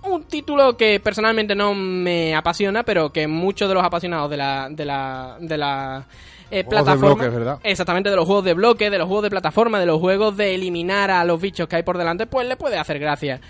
[0.03, 4.69] Un título que personalmente no me apasiona, pero que muchos de los apasionados de la,
[4.69, 6.05] de la, de la
[6.51, 9.29] eh, Juegos de plataforma, bloques, exactamente de los juegos de bloque, de los juegos de
[9.31, 12.55] plataforma, de los juegos de eliminar a los bichos que hay por delante, pues le
[12.55, 13.41] puede hacer gracia.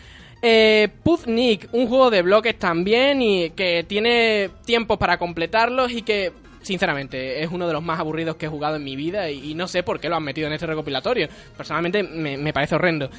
[0.45, 6.33] Eh, Puznik, un juego de bloques también y que tiene tiempos para completarlos y que,
[6.61, 9.55] sinceramente, es uno de los más aburridos que he jugado en mi vida y, y
[9.55, 11.29] no sé por qué lo han metido en este recopilatorio.
[11.55, 13.09] Personalmente me, me parece horrendo.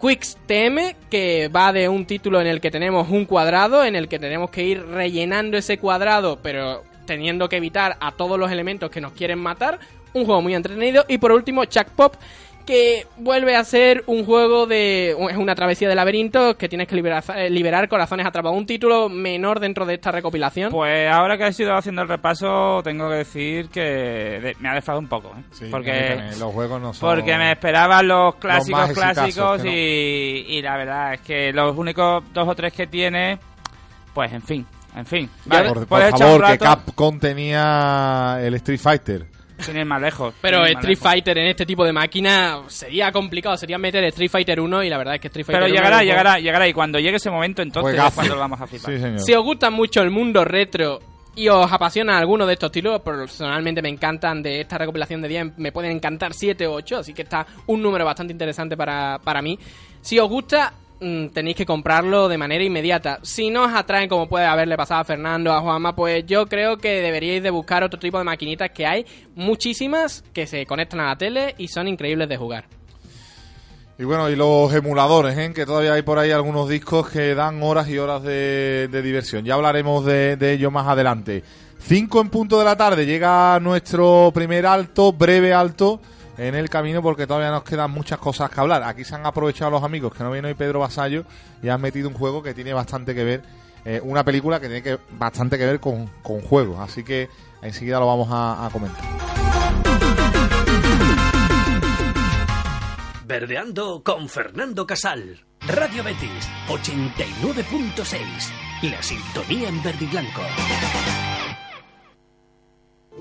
[0.00, 4.06] Quicks TM, que va de un título en el que tenemos un cuadrado, en el
[4.06, 8.88] que tenemos que ir rellenando ese cuadrado, pero teniendo que evitar a todos los elementos
[8.90, 9.80] que nos quieren matar.
[10.12, 11.04] Un juego muy entretenido.
[11.08, 12.14] Y por último, Chuck Pop,
[12.68, 15.12] que vuelve a ser un juego de...
[15.30, 18.58] es una travesía de laberinto que tienes que liberar, eh, liberar corazones atrapados.
[18.58, 20.70] Un título menor dentro de esta recopilación.
[20.70, 24.74] Pues ahora que he ido haciendo el repaso, tengo que decir que de- me ha
[24.74, 25.28] defraudado un poco.
[25.34, 25.42] ¿eh?
[25.50, 27.08] Sí, porque, los juegos no son...
[27.08, 29.70] porque me esperaban los clásicos clásicos no.
[29.70, 33.38] y, y la verdad es que los únicos dos o tres que tiene,
[34.12, 35.30] pues en fin, en fin.
[35.46, 39.37] Vale, por, por favor, que Capcom tenía el Street Fighter.
[39.58, 40.34] Sin ir más lejos.
[40.40, 41.02] Pero más Street lejos.
[41.02, 43.56] Fighter en este tipo de máquina sería complicado.
[43.56, 46.02] Sería meter Street Fighter 1 y la verdad es que Street Fighter Pero 1 llegará,
[46.02, 46.68] llegará, llegará.
[46.68, 48.14] Y cuando llegue ese momento, entonces es Juegazo.
[48.16, 48.92] cuando lo vamos a flipar.
[48.94, 49.20] Sí, señor.
[49.20, 51.00] Si os gusta mucho el mundo retro
[51.34, 55.58] y os apasiona alguno de estos títulos, personalmente me encantan de esta recopilación de 10,
[55.58, 59.40] me pueden encantar 7 o 8, así que está un número bastante interesante para, para
[59.40, 59.56] mí.
[60.00, 63.20] Si os gusta, tenéis que comprarlo de manera inmediata.
[63.22, 66.78] Si no os atraen, como puede haberle pasado a Fernando, a Juanma, pues yo creo
[66.78, 71.06] que deberíais de buscar otro tipo de maquinitas que hay, muchísimas, que se conectan a
[71.06, 72.64] la tele y son increíbles de jugar.
[74.00, 75.52] Y bueno, y los emuladores, ¿eh?
[75.52, 79.44] que todavía hay por ahí algunos discos que dan horas y horas de, de diversión.
[79.44, 81.42] Ya hablaremos de, de ello más adelante.
[81.80, 86.00] 5 en punto de la tarde llega nuestro primer alto, breve alto,
[86.38, 88.82] en el camino porque todavía nos quedan muchas cosas que hablar.
[88.84, 91.24] Aquí se han aprovechado los amigos que no viene hoy Pedro Basallo
[91.62, 93.42] y han metido un juego que tiene bastante que ver,
[93.84, 96.78] eh, una película que tiene que, bastante que ver con, con juegos.
[96.78, 97.28] Así que
[97.60, 99.04] enseguida lo vamos a, a comentar.
[103.26, 105.44] Verdeando con Fernando Casal.
[105.66, 108.90] Radio Betis 89.6.
[108.90, 110.40] La sintonía en verde y blanco.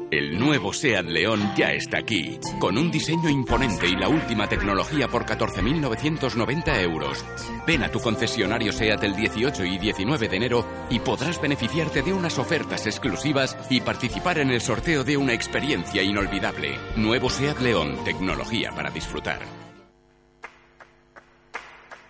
[0.10, 5.08] El nuevo SEAT León ya está aquí, con un diseño imponente y la última tecnología
[5.08, 7.26] por 14.990 euros.
[7.66, 12.14] Ven a tu concesionario SEAT el 18 y 19 de enero y podrás beneficiarte de
[12.14, 16.78] unas ofertas exclusivas y participar en el sorteo de una experiencia inolvidable.
[16.96, 19.67] Nuevo SEAT León, tecnología para disfrutar.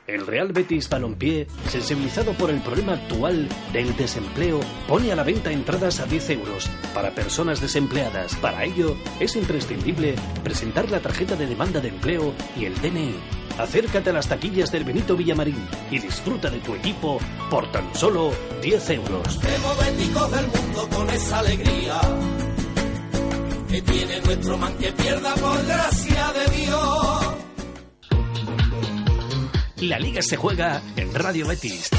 [0.08, 5.52] El Real Betis Balompié, sensibilizado por el problema actual del desempleo, pone a la venta
[5.52, 8.34] entradas a 10 euros para personas desempleadas.
[8.38, 10.16] Para ello, es imprescindible
[10.46, 13.16] presentar la tarjeta de demanda de empleo y el DNI.
[13.58, 18.32] Acércate a las taquillas del Benito Villamarín y disfruta de tu equipo por tan solo
[18.62, 19.40] 10 euros.
[29.82, 31.90] La liga se juega en Radio Betis.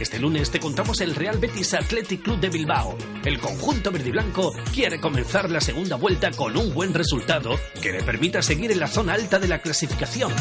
[0.00, 2.96] Este lunes te contamos el Real Betis Athletic Club de Bilbao.
[3.22, 7.92] El conjunto verde y blanco quiere comenzar la segunda vuelta con un buen resultado que
[7.92, 10.32] le permita seguir en la zona alta de la clasificación.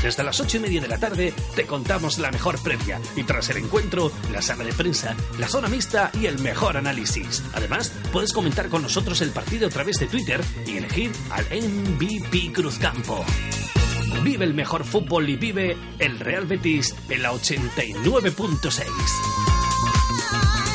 [0.00, 3.50] Desde las ocho y media de la tarde te contamos la mejor previa y tras
[3.50, 7.42] el encuentro, la sala de prensa, la zona mixta y el mejor análisis.
[7.52, 12.52] Además, puedes comentar con nosotros el partido a través de Twitter y elegir al MVP
[12.52, 13.24] Cruzcampo.
[14.22, 18.84] Vive el mejor fútbol y vive el Real Betis en la 89.6.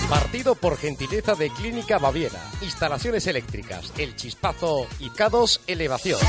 [0.10, 2.41] Partido por gentileza de Clínica Baviera.
[2.62, 6.19] Instalaciones eléctricas, El Chispazo y K2 Elevación.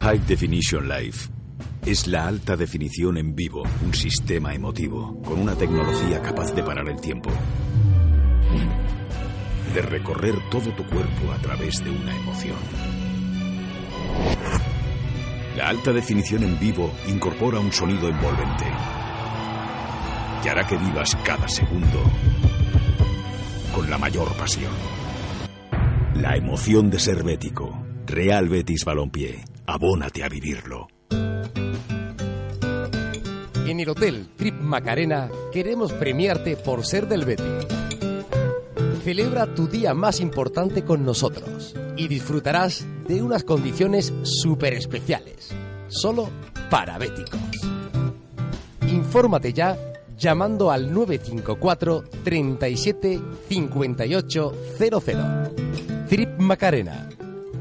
[0.00, 1.28] High Definition Life.
[1.84, 6.88] Es la alta definición en vivo, un sistema emotivo, con una tecnología capaz de parar
[6.88, 7.30] el tiempo.
[9.74, 12.58] De recorrer todo tu cuerpo a través de una emoción.
[15.56, 18.64] La alta definición en vivo incorpora un sonido envolvente
[20.42, 22.02] que hará que vivas cada segundo
[23.74, 24.72] con la mayor pasión.
[26.14, 27.84] La emoción de ser bético.
[28.06, 29.44] Real Betis Balompié.
[29.66, 30.88] Abónate a vivirlo.
[33.66, 37.66] En el Hotel Trip Macarena queremos premiarte por ser del Betis.
[39.04, 45.52] Celebra tu día más importante con nosotros y disfrutarás de unas condiciones súper especiales,
[45.88, 46.28] solo
[46.70, 47.40] para béticos.
[48.86, 49.76] Infórmate ya
[50.16, 55.22] llamando al 954 37 58 00.
[56.08, 57.08] Trip Macarena,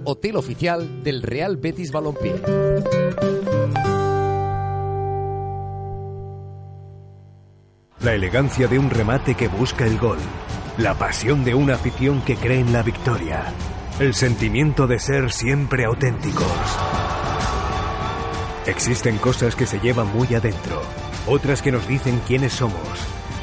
[0.03, 2.35] hotel oficial del Real Betis Balompié.
[8.03, 10.19] La elegancia de un remate que busca el gol.
[10.77, 13.43] La pasión de una afición que cree en la victoria.
[13.99, 16.47] El sentimiento de ser siempre auténticos.
[18.65, 20.81] Existen cosas que se llevan muy adentro,
[21.27, 22.87] otras que nos dicen quiénes somos,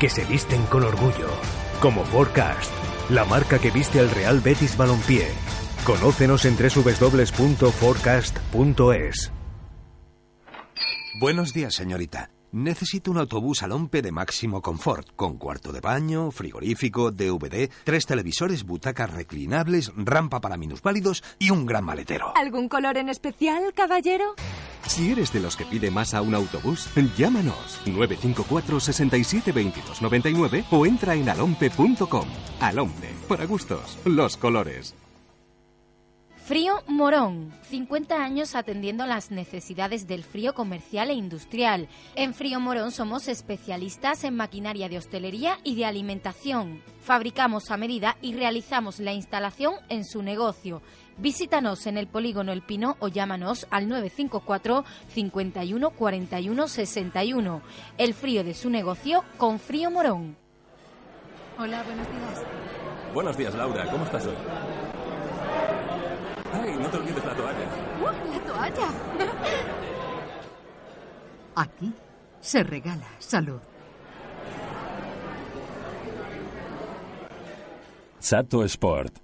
[0.01, 1.29] que se visten con orgullo,
[1.81, 2.73] como Forecast,
[3.11, 5.29] la marca que viste al Real Betis Balompié.
[5.85, 9.33] Conócenos en www.forecast.es.
[11.21, 12.31] Buenos días, señorita.
[12.53, 18.07] Necesito un autobús al Ompe de máximo confort, con cuarto de baño, frigorífico, DVD, tres
[18.07, 22.33] televisores, butacas reclinables, rampa para minusválidos y un gran maletero.
[22.37, 24.35] ¿Algún color en especial, caballero?
[24.87, 30.65] Si eres de los que pide más a un autobús, llámanos 954 67 22 99
[30.71, 32.29] o entra en alompe.com.
[32.61, 34.95] Alompe, para gustos, los colores.
[36.49, 41.89] Frío Morón, 50 años atendiendo las necesidades del frío comercial e industrial.
[42.15, 46.83] En Frío Morón somos especialistas en maquinaria de hostelería y de alimentación.
[47.03, 50.81] Fabricamos a medida y realizamos la instalación en su negocio.
[51.19, 57.61] Visítanos en el polígono El Pino o llámanos al 954 51 41 61.
[57.99, 60.35] El frío de su negocio con Frío Morón.
[61.59, 62.43] Hola, buenos días.
[63.13, 63.85] Buenos días, Laura.
[63.91, 64.98] ¿Cómo estás hoy?
[66.53, 67.67] Ay, no te olvides la toalla.
[68.01, 68.89] ¡Uh, la toalla!
[71.57, 71.93] Aquí
[72.41, 73.61] se regala salud.
[78.19, 79.19] Sato Sport.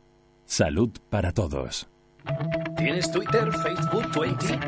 [0.45, 1.89] Salud para todos.
[2.85, 4.59] ¿Tienes Twitter, Facebook, Twenty?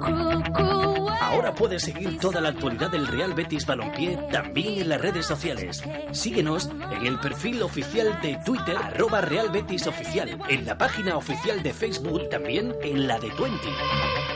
[1.20, 5.84] Ahora puedes seguir toda la actualidad del Real Betis Balompié también en las redes sociales.
[6.12, 11.62] Síguenos en el perfil oficial de Twitter, arroba Real Betis Oficial, en la página oficial
[11.62, 13.68] de Facebook también en la de Twenty.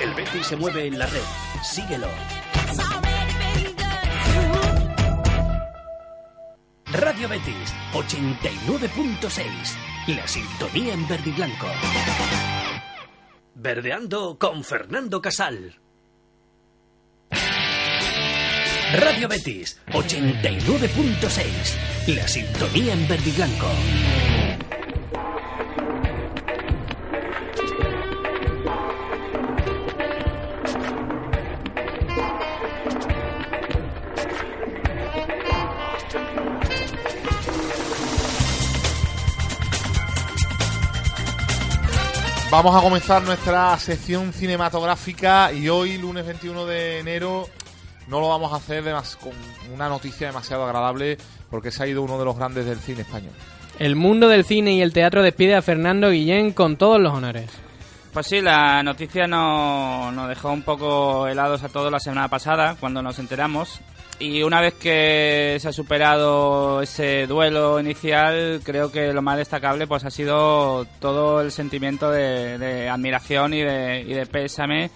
[0.02, 1.22] El Betis se mueve en la red.
[1.62, 2.08] Síguelo.
[6.92, 9.46] Radio Betis 89.6.
[10.08, 11.66] La sintonía en verde y blanco.
[13.62, 15.78] Verdeando con Fernando Casal.
[18.94, 22.16] Radio Betis 89.6.
[22.16, 23.66] La sintonía en verde y blanco.
[42.50, 47.46] Vamos a comenzar nuestra sección cinematográfica y hoy, lunes 21 de enero,
[48.08, 49.32] no lo vamos a hacer demas- con
[49.72, 51.16] una noticia demasiado agradable
[51.48, 53.32] porque se ha ido uno de los grandes del cine español.
[53.78, 57.50] El mundo del cine y el teatro despide a Fernando Guillén con todos los honores.
[58.12, 62.76] Pues sí, la noticia nos, nos dejó un poco helados a todos la semana pasada,
[62.80, 63.80] cuando nos enteramos.
[64.20, 69.86] Y una vez que se ha superado ese duelo inicial, creo que lo más destacable
[69.86, 74.90] pues ha sido todo el sentimiento de, admiración y de, y de pésame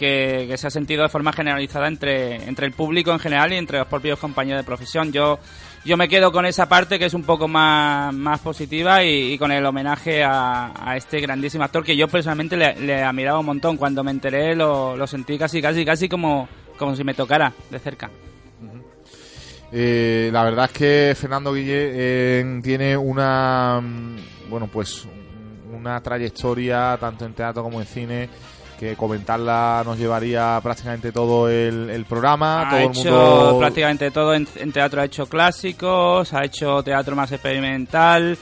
[0.00, 3.78] que, se ha sentido de forma generalizada entre, entre el público en general y entre
[3.78, 5.10] los propios compañeros de profesión.
[5.10, 5.40] Yo,
[5.84, 9.50] yo me quedo con esa parte que es un poco más, más positiva y, con
[9.50, 13.76] el homenaje a, a este grandísimo actor que yo personalmente le, le admiraba un montón.
[13.76, 16.48] Cuando me enteré lo, lo sentí casi, casi, casi como,
[16.78, 18.10] como si me tocara de cerca.
[19.72, 25.06] Eh, la verdad es que Fernando Guille eh, tiene una mm, bueno pues
[25.72, 28.28] una trayectoria tanto en teatro como en cine
[28.80, 34.10] que comentarla nos llevaría prácticamente todo el, el programa Ha todo el hecho mundo prácticamente
[34.10, 38.36] todo en, en teatro, ha hecho clásicos, ha hecho teatro más experimental.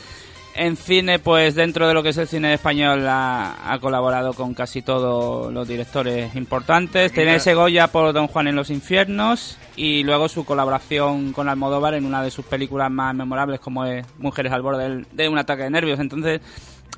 [0.61, 4.55] En cine, pues dentro de lo que es el cine español, ha, ha colaborado con
[4.55, 7.13] casi todos los directores importantes.
[7.13, 11.95] Tiene ese Goya por Don Juan en los Infiernos y luego su colaboración con Almodóvar
[11.95, 15.39] en una de sus películas más memorables, como es Mujeres al borde del- de un
[15.39, 16.01] ataque de nervios.
[16.01, 16.41] Entonces,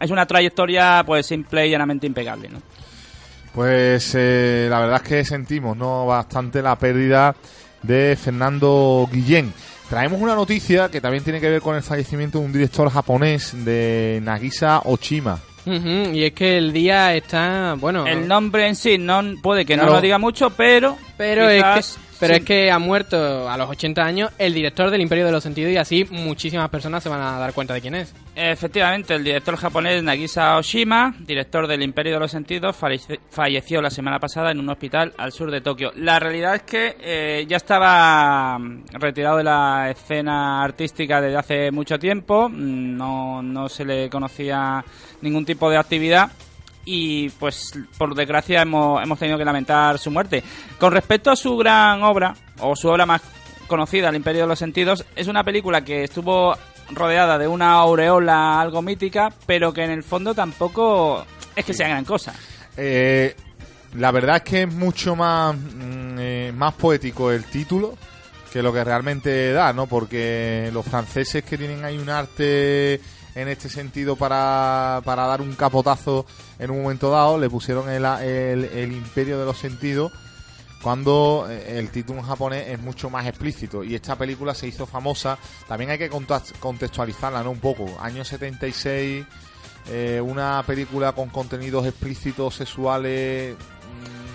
[0.00, 2.62] es una trayectoria, pues simple y llanamente impecable, ¿no?
[3.54, 7.34] Pues eh, la verdad es que sentimos no bastante la pérdida
[7.82, 9.52] de Fernando Guillén.
[9.90, 13.64] Traemos una noticia que también tiene que ver con el fallecimiento de un director japonés
[13.64, 15.40] de Nagisa Oshima.
[15.66, 18.06] Ujú, y es que el día está, bueno...
[18.06, 22.00] El nombre en sí no puede que no lo diga mucho, pero Pero, es que,
[22.18, 22.40] pero sí.
[22.40, 25.70] es que ha muerto a los 80 años el director del Imperio de los Sentidos
[25.70, 28.14] y así muchísimas personas se van a dar cuenta de quién es.
[28.34, 33.90] Efectivamente, el director japonés Nagisa Oshima, director del Imperio de los Sentidos, falleció- falleció la
[33.90, 35.92] semana pasada en un hospital al sur de Tokio.
[35.96, 41.70] La realidad es que eh, ya estaba mm, retirado de la escena artística desde hace
[41.70, 44.82] mucho tiempo, mm, no, no se le conocía
[45.20, 46.30] ningún tipo de actividad
[46.92, 50.42] y pues por desgracia hemos, hemos tenido que lamentar su muerte.
[50.76, 53.22] Con respecto a su gran obra, o su obra más
[53.68, 56.52] conocida, El Imperio de los Sentidos, es una película que estuvo
[56.90, 61.24] rodeada de una aureola algo mítica, pero que en el fondo tampoco
[61.54, 62.34] es que sea gran cosa.
[62.76, 63.36] Eh,
[63.94, 67.96] la verdad es que es mucho más, mm, eh, más poético el título
[68.52, 69.86] que lo que realmente da, ¿no?
[69.86, 73.00] Porque los franceses que tienen ahí un arte
[73.34, 76.26] en este sentido para, para dar un capotazo
[76.58, 80.12] en un momento dado, le pusieron el, el, el imperio de los sentidos
[80.82, 83.84] cuando eh, el título en japonés es mucho más explícito.
[83.84, 85.38] Y esta película se hizo famosa.
[85.68, 87.86] También hay que contextualizarla no un poco.
[88.00, 89.26] Año 76
[89.88, 93.56] eh, una película con contenidos explícitos sexuales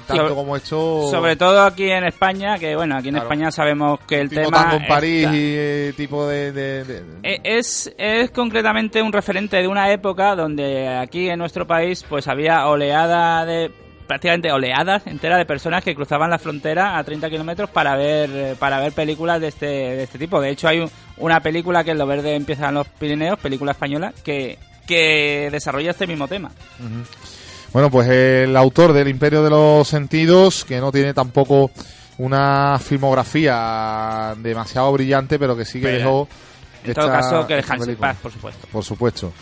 [0.06, 3.28] tanto Sobre- como esto Sobre todo aquí en España, que bueno, aquí en Claro.
[3.28, 6.84] España sabemos que el tipo tema tango en París está- y eh, tipo de, de-
[6.84, 12.04] de- Eh, Es, es concretamente un referente de una época donde aquí en nuestro país
[12.08, 13.72] pues había oleada de
[14.08, 18.56] prácticamente oleadas enteras de personas que cruzaban la frontera a 30 kilómetros para ver eh,
[18.60, 20.40] para ver películas de este de este tipo.
[20.40, 23.72] De hecho hay un- una película que en Lo Verde empieza en los Pirineos, película
[23.72, 26.52] española que que desarrolla este mismo tema.
[26.80, 27.04] Ujú.
[27.76, 31.72] Bueno, pues el autor del Imperio de los Sentidos, que no tiene tampoco
[32.20, 36.28] una filmografía demasiado brillante, pero que sí que Pero, dejó.
[36.86, 38.68] en todo caso, que descanse en paz, por supuesto.
[38.72, 39.34] Por supuesto.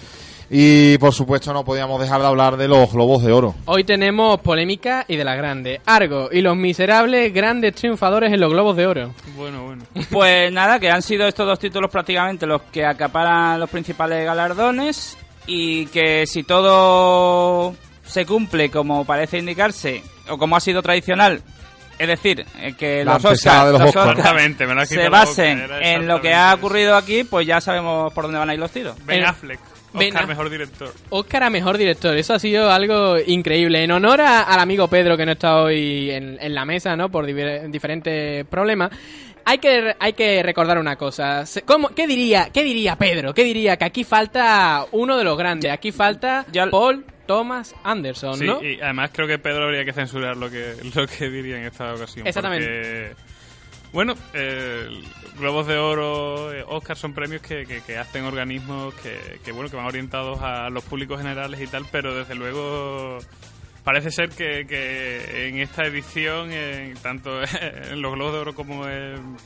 [0.50, 3.54] Y por supuesto no podíamos dejar de hablar de los Globos de Oro.
[3.66, 5.82] Hoy tenemos polémica y de la grande.
[5.86, 9.12] Argo y los miserables grandes triunfadores en los Globos de Oro.
[9.38, 9.84] Bueno, bueno.
[10.10, 15.20] Pues nada, que han sido estos dos títulos prácticamente los que acaparan los principales galardones
[15.46, 21.42] y que si todo se cumple como parece indicarse o como ha sido tradicional,
[22.00, 24.08] es decir, eh, que La los Oscars, de los los Oscars.
[24.08, 27.62] Oscars Exactamente, me lo has se basen en lo que ha ocurrido aquí, pues ya
[27.62, 28.96] sabemos por dónde van a ir los tiros.
[29.06, 29.60] Ben Affleck,
[29.94, 30.94] Ben Oscar mejor director.
[31.10, 33.84] Oscar a mejor director, eso ha sido algo increíble.
[33.84, 37.10] En honor a- al amigo Pedro que no está hoy en, en la mesa, ¿no?
[37.10, 38.92] Por diferentes problemas.
[39.46, 41.44] Hay que, hay que recordar una cosa.
[41.66, 43.34] ¿Cómo, qué, diría, ¿Qué diría Pedro?
[43.34, 43.76] ¿Qué diría?
[43.76, 45.70] Que aquí falta uno de los grandes.
[45.72, 48.62] Aquí falta Paul Thomas Anderson, Sí, ¿no?
[48.64, 51.94] y además creo que Pedro habría que censurar lo que, lo que diría en esta
[51.94, 52.28] ocasión.
[52.28, 52.66] Exactamente.
[52.68, 53.16] porque,
[53.94, 54.88] bueno, eh,
[55.38, 59.70] Globos de Oro, eh, Oscar son premios que, que- que hacen organismos que, que, bueno,
[59.70, 63.20] que van orientados a los públicos generales y tal, pero desde luego
[63.84, 64.66] parece ser que,
[65.48, 66.50] en esta edición,
[67.02, 67.42] tanto
[67.92, 69.38] en los Globos de Oro como en,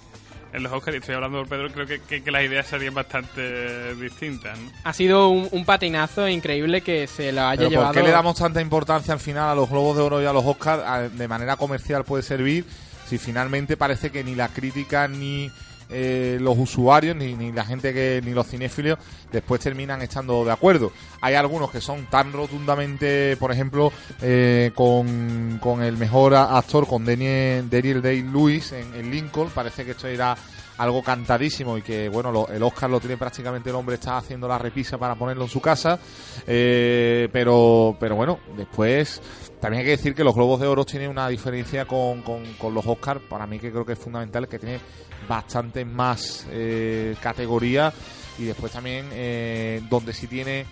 [0.53, 2.93] en los Oscars, y estoy hablando por Pedro, creo que, que- que las ideas serían
[2.93, 4.57] bastante distintas.
[4.57, 4.71] ¿no?
[4.83, 7.93] Ha sido un, un patinazo increíble que se lo haya Pero llevado.
[7.93, 10.33] ¿por qué le damos tanta importancia al final a los Globos de Oro y a
[10.33, 12.65] los Oscars a- de manera comercial puede servir
[13.07, 15.49] si finalmente parece que ni la crítica ni
[15.89, 18.97] eh, los usuarios ni, ni la gente que ni los cinéfilos
[19.31, 20.91] después terminan estando de acuerdo.
[21.21, 27.05] Hay algunos que son tan rotundamente por ejemplo eh, con, con el mejor actor con
[27.05, 30.35] Daniel, Daniel Day Lewis en, en Lincoln parece que esto era
[30.77, 34.57] algo cantadísimo y que bueno el Oscar lo tiene prácticamente el hombre está haciendo la
[34.57, 35.99] repisa para ponerlo en su casa
[36.45, 39.21] eh, pero pero bueno después
[39.59, 42.73] también hay que decir que los Globos de Oro tienen una diferencia con, con, con
[42.73, 44.79] los Oscars para mí que creo que es fundamental que tiene
[45.27, 47.91] bastante más eh, categoría
[48.39, 50.65] y después también eh, donde sí tiene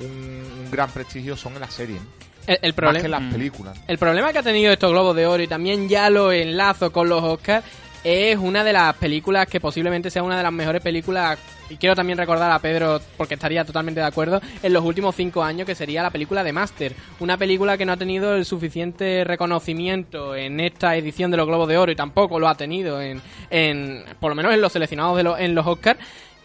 [0.00, 0.06] un,
[0.64, 2.00] un gran prestigio son en las series.
[2.46, 3.32] El, el más problema- que en las Mm.
[3.32, 6.92] películas El problema que ha tenido estos Globos de Oro y también ya lo enlazo
[6.92, 7.64] con los Oscars
[8.06, 11.96] es una de las películas que posiblemente sea una de las mejores películas y quiero
[11.96, 15.74] también recordar a Pedro porque estaría totalmente de acuerdo en los últimos cinco años que
[15.74, 16.94] sería la película de Master.
[17.18, 21.66] Una película que no ha tenido el suficiente reconocimiento en esta edición de los Globos
[21.66, 25.16] de Oro y tampoco lo ha tenido en, en por lo menos en los seleccionados
[25.16, 25.98] de los, en los Oscars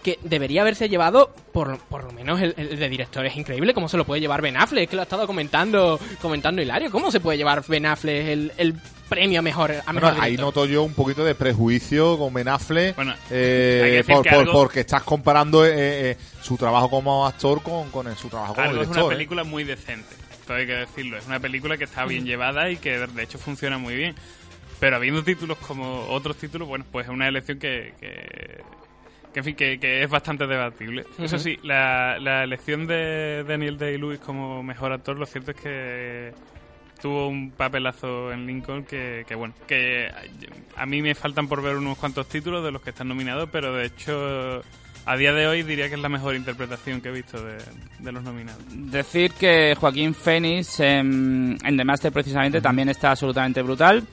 [0.04, 3.88] que debería haberse llevado por, por lo menos el, el de director es increíble cómo
[3.90, 7.12] se lo puede llevar Ben Affleck es que lo ha estado comentando comentando Hilario cómo
[7.12, 8.76] se puede llevar Ben Affleck el, el
[9.10, 12.48] premio a mejor a mejor Bueno, ahí noto yo un poquito de prejuicio con Ben
[12.48, 12.96] Affleck,
[13.30, 15.72] eh, por- por- algo- porque estás comparando eh,
[16.12, 19.04] eh, su trabajo como actor con, con el- su trabajo como Algo es director.
[19.06, 19.18] una ¿eh?
[19.18, 20.16] película muy decente,
[20.48, 21.18] todo hay que decirlo.
[21.18, 24.16] Es una película que está bien llevada y que de hecho funciona muy bien.
[24.80, 28.62] Pero habiendo títulos como otros títulos, bueno, pues es una elección que, que,
[29.34, 31.06] que, en fin, que, que es bastante debatible.
[31.20, 36.34] Eso sí, la, la elección de Daniel Day-Lewis como mejor actor, lo cierto es que
[37.02, 40.08] tuvo un papelazo en Lincoln que, que, bueno, que
[40.76, 43.74] a mí me faltan por ver unos cuantos títulos de los que están nominados, pero
[43.74, 44.62] de hecho
[45.04, 47.58] a día de hoy diría que es la mejor interpretación que he visto de,
[47.98, 48.62] de los nominados.
[48.70, 54.04] Decir que Joaquín Phoenix en, en The Master precisamente también está absolutamente brutal.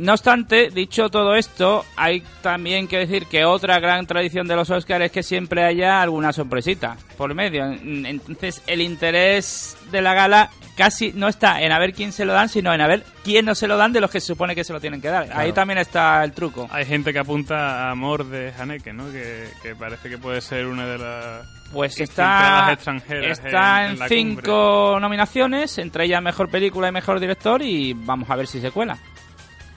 [0.00, 4.70] No obstante, dicho todo esto, hay también que decir que otra gran tradición de los
[4.70, 7.66] Oscars es que siempre haya alguna sorpresita por medio.
[7.66, 12.24] En- Entonces, el interés de la gala casi no está en a ver quién se
[12.24, 14.28] lo dan, sino en a ver quién no se lo dan de los que se
[14.28, 15.28] supone que se lo tienen que dar.
[15.34, 16.66] Ahí también está el truco.
[16.72, 19.10] Hay gente que apunta a Amor de Haneke, ¿no?
[19.12, 24.96] Que, que parece que puede ser una de las Pues está, extranjeras está en, cinco
[24.98, 28.96] nominaciones, entre ellas Mejor Película y Mejor Director, y vamos a ver si se cuela.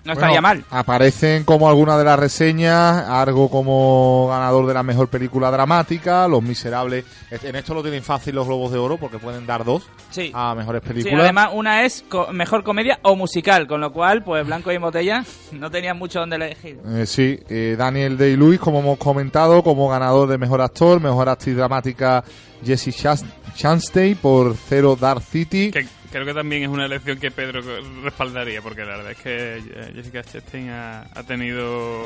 [0.06, 0.66] No Bueno, estaría mal.
[0.70, 6.44] Aparecen como algunas de las reseñas, algo como ganador de la mejor película dramática, Los
[6.44, 7.06] Miserables.
[7.32, 10.30] En esto lo tienen fácil los Globos de Oro porque pueden dar dos Sí.
[10.34, 11.22] a mejores Sí, películas.
[11.24, 15.24] además una es co- Mejor Comedia o Musical, con lo cual, pues Blanco y Botella
[15.54, 16.80] no tenían mucho donde elegir.
[16.86, 21.56] Eh, sí, eh, Daniel Day-Lewis, como hemos comentado, como ganador de Mejor Actor, Mejor Actriz
[21.56, 22.26] Dramática
[22.66, 23.24] Jessie Chas-
[23.56, 25.72] Chastain por Zero Dark City.
[26.14, 27.62] Creo que también es una elección que Pedro
[28.04, 32.06] respaldaría, porque la verdad es que eh, Jessica Chastain ha, ha tenido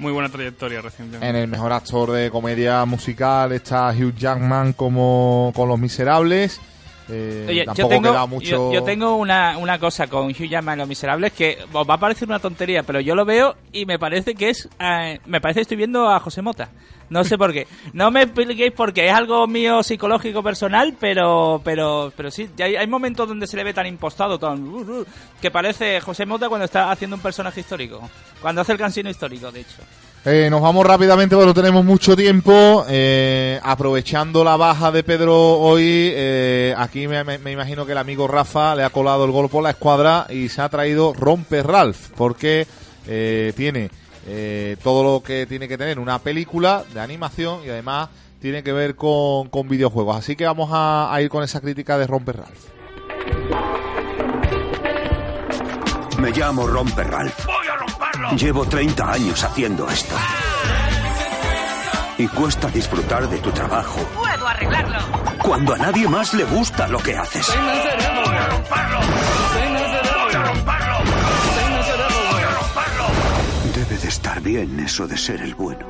[0.00, 1.28] muy buena trayectoria recientemente.
[1.28, 6.60] En el Mejor Actor de Comedia Musical está Hugh Jackman como con Los Miserables.
[7.08, 8.48] Eh, Oye, yo tengo, queda mucho...
[8.48, 11.94] yo, yo tengo una, una cosa con Hugh Jackman en Los Miserables que os va
[11.94, 14.68] a parecer una tontería, pero yo lo veo y me parece que es...
[14.80, 16.68] eh, me parece que estoy viendo a José Mota.
[17.08, 17.68] No sé por qué.
[17.92, 19.06] No me expliquéis por qué.
[19.06, 22.50] Es algo mío psicológico personal, pero pero pero sí.
[22.58, 24.66] Hay, hay momentos donde se le ve tan impostado, tan...
[24.66, 25.06] uh, uh,
[25.40, 28.00] que parece José Mota cuando está haciendo un personaje histórico.
[28.42, 29.76] Cuando hace el cansino histórico, de hecho.
[30.28, 32.84] Eh, nos vamos rápidamente porque no tenemos mucho tiempo.
[32.88, 37.98] Eh, aprovechando la baja de Pedro hoy, eh, aquí me, me- me imagino que el
[37.98, 41.62] amigo Rafa le ha colado el gol por la escuadra y se ha traído Rompe
[41.62, 42.66] Ralph, porque
[43.06, 43.88] eh, tiene
[44.26, 48.08] eh, todo lo que tiene que tener una película de animación y además
[48.40, 50.16] tiene que ver con, con videojuegos.
[50.16, 52.66] Así que vamos a, a ir con esa crítica de Rompe Ralph.
[56.18, 57.46] Me llamo Romper Ralph.
[58.34, 60.14] Llevo 30 años haciendo esto.
[62.18, 64.98] Y cuesta disfrutar de tu trabajo Puedo arreglarlo.
[65.42, 67.46] cuando a nadie más le gusta lo que haces.
[67.54, 69.00] ¡Voy a romperlo!
[70.24, 70.96] ¡Voy a romperlo!
[72.32, 73.04] ¡Voy a romperlo!
[73.74, 75.86] Debe de estar bien eso de ser el bueno.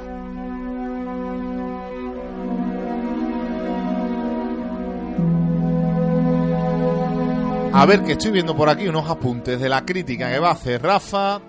[7.72, 10.52] A ver, que estoy viendo por aquí unos apuntes de la crítica que va a
[10.52, 11.40] hacer Rafa.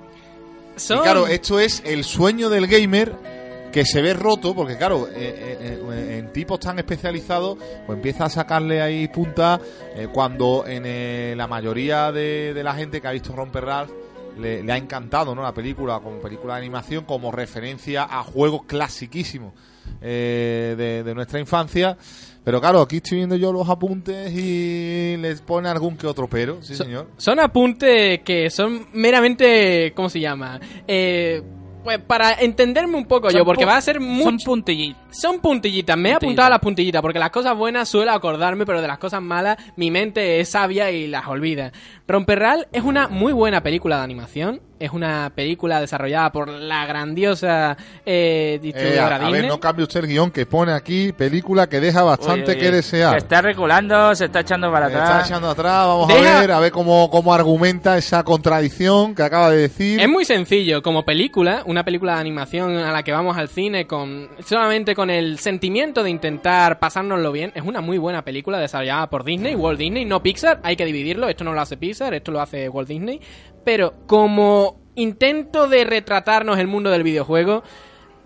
[0.78, 3.14] Son- Y claro, esto es el sueño del gamer
[3.72, 8.26] que se ve roto, porque claro, eh, eh, eh, en tipos tan especializados, pues empieza
[8.26, 9.60] a sacarle ahí punta
[10.14, 13.92] cuando en la mayoría de, de la gente que ha visto Romper Ralph
[14.40, 15.42] le, le ha encantado ¿no?
[15.44, 19.54] la película como película de animación, como referencia a juegos clasiquísimos
[20.02, 21.98] de, de nuestra infancia.
[22.48, 26.64] Pero claro, aquí estoy viendo yo los apuntes y les pone algún que otro pero,
[26.64, 27.10] sí señor.
[27.18, 30.58] Son apuntes que son meramente, ¿cómo se llama?
[30.88, 31.44] Eh,
[31.84, 34.30] pues para entenderme un poco Son yo, porque va a ser mucho...
[34.30, 35.02] Son puntillitas.
[35.12, 38.82] Son puntillitas, me he apuntado a las puntillitas, porque las cosas buenas suelo acordarme, pero
[38.82, 41.74] de las cosas malas mi mente es sabia y las olvida.
[42.08, 47.76] Romperral es una muy buena película de animación, es una película desarrollada por la grandiosa
[48.06, 51.68] eh, Eh, distribuidora a, a ver, no cambie usted el guion que pone aquí, película
[51.68, 53.12] que deja bastante Oye, oye, que desear.
[53.14, 55.10] Se está reculando, se está echando para Se atrás.
[55.22, 59.24] está echando atrás, vamos Deja- a ver, a ver cómo, cómo argumenta esa contradicción que
[59.24, 60.00] acaba de decir.
[60.00, 63.88] Es muy sencillo, como película, una película de animación a la que vamos al cine
[63.88, 69.10] con solamente con el sentimiento de intentar pasárnoslo bien, es una muy buena película desarrollada
[69.10, 72.32] por Disney, Walt Disney, no Pixar, hay que dividirlo, esto no lo hace Pixar, esto
[72.32, 73.20] lo hace Walt Disney,
[73.68, 77.64] pero como intento de retratarnos el mundo del videojuego,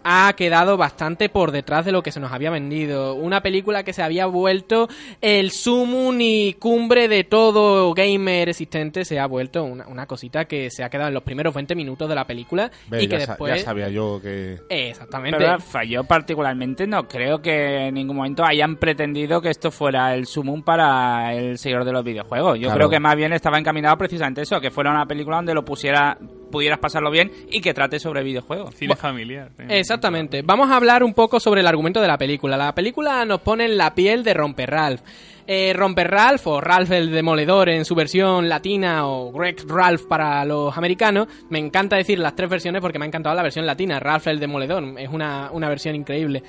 [0.03, 3.15] ha quedado bastante por detrás de lo que se nos había vendido.
[3.15, 4.87] Una película que se había vuelto
[5.21, 10.69] el sumum y cumbre de todo gamer existente, se ha vuelto una, una cosita que
[10.71, 13.55] se ha quedado en los primeros 20 minutos de la película Ve, y que después...
[13.57, 14.59] ya sabía yo que...
[14.69, 15.37] Exactamente.
[15.37, 20.25] Pero falló particularmente, no creo que en ningún momento hayan pretendido que esto fuera el
[20.25, 22.57] sumum para el seguidor de los videojuegos.
[22.59, 22.77] Yo Claro.
[22.77, 26.17] creo que más bien estaba encaminado precisamente eso, que fuera una película donde lo pusiera,
[26.51, 28.75] pudieras pasarlo bien y que trate sobre videojuegos.
[28.75, 29.51] Cine familiar.
[29.57, 29.63] sí.
[29.91, 30.41] Exactamente.
[30.41, 32.55] Vamos a hablar un poco sobre el argumento de la película.
[32.55, 35.01] La película nos pone en la piel de Romper Ralph.
[35.47, 40.43] Eh, Romper Ralph o Ralph el Demoledor en su versión latina o Greg Ralph para
[40.45, 41.27] los americanos.
[41.49, 43.99] Me encanta decir las tres versiones porque me ha encantado la versión latina.
[43.99, 46.43] Ralph el Demoledor es una, una versión increíble.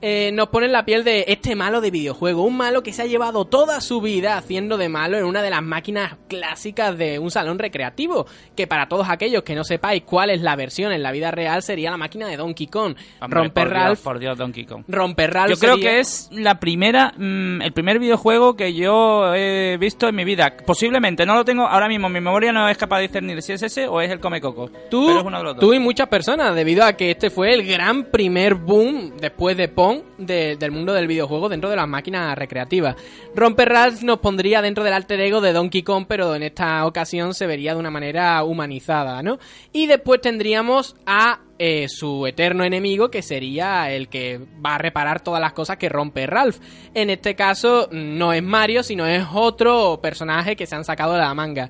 [0.00, 2.42] Eh, nos pone en la piel de este malo de videojuego.
[2.44, 5.50] Un malo que se ha llevado toda su vida haciendo de malo en una de
[5.50, 8.26] las máquinas clásicas de un salón recreativo.
[8.56, 11.62] Que para todos aquellos que no sepáis cuál es la versión en la vida real
[11.62, 12.94] sería la máquina de Donkey Kong.
[13.20, 14.00] Hombre, Romper por Dios, Ralph.
[14.02, 14.84] por Dios, Donkey Kong.
[14.86, 19.34] Romper Ralph Yo creo sería- que es la primera, mm, el primer videojuego que yo
[19.34, 20.54] he visto en mi vida.
[20.66, 23.62] Posiblemente, no lo tengo ahora mismo, mi memoria no es capaz de discernir si es
[23.62, 24.70] ese o es el Come Coco.
[24.90, 25.60] Tú, Pero es uno de los dos.
[25.60, 29.68] tú y muchas personas, debido a que este fue el gran primer boom después de
[29.68, 32.96] Pong de- del mundo del videojuego dentro de las máquinas recreativas.
[33.34, 37.34] Romper Ralph nos pondría dentro del alter ego de Donkey Kong, pero en esta ocasión
[37.34, 39.38] se vería de una manera humanizada, ¿no?
[39.72, 45.20] Y después tendríamos a eh, su eterno enemigo, que sería el que va a reparar
[45.20, 46.58] todas las cosas que rompe Ralph.
[46.94, 51.20] En este caso, no es Mario, sino es otro personaje que se han sacado de
[51.20, 51.68] la manga.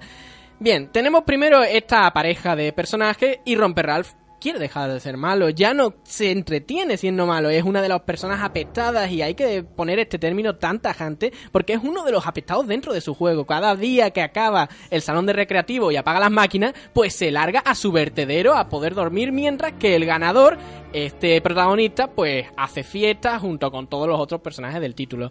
[0.61, 5.49] Bien, tenemos primero esta pareja de personajes y Romper Ralph quiere dejar de ser malo,
[5.49, 9.63] ya no se entretiene siendo malo, es una de las personas apestadas y hay que
[9.63, 13.47] poner este término tan tajante porque es uno de los apestados dentro de su juego.
[13.47, 17.61] Cada día que acaba el salón de recreativo y apaga las máquinas, pues se larga
[17.61, 20.59] a su vertedero a poder dormir mientras que el ganador,
[20.93, 25.31] este protagonista, pues hace fiesta junto con todos los otros personajes del título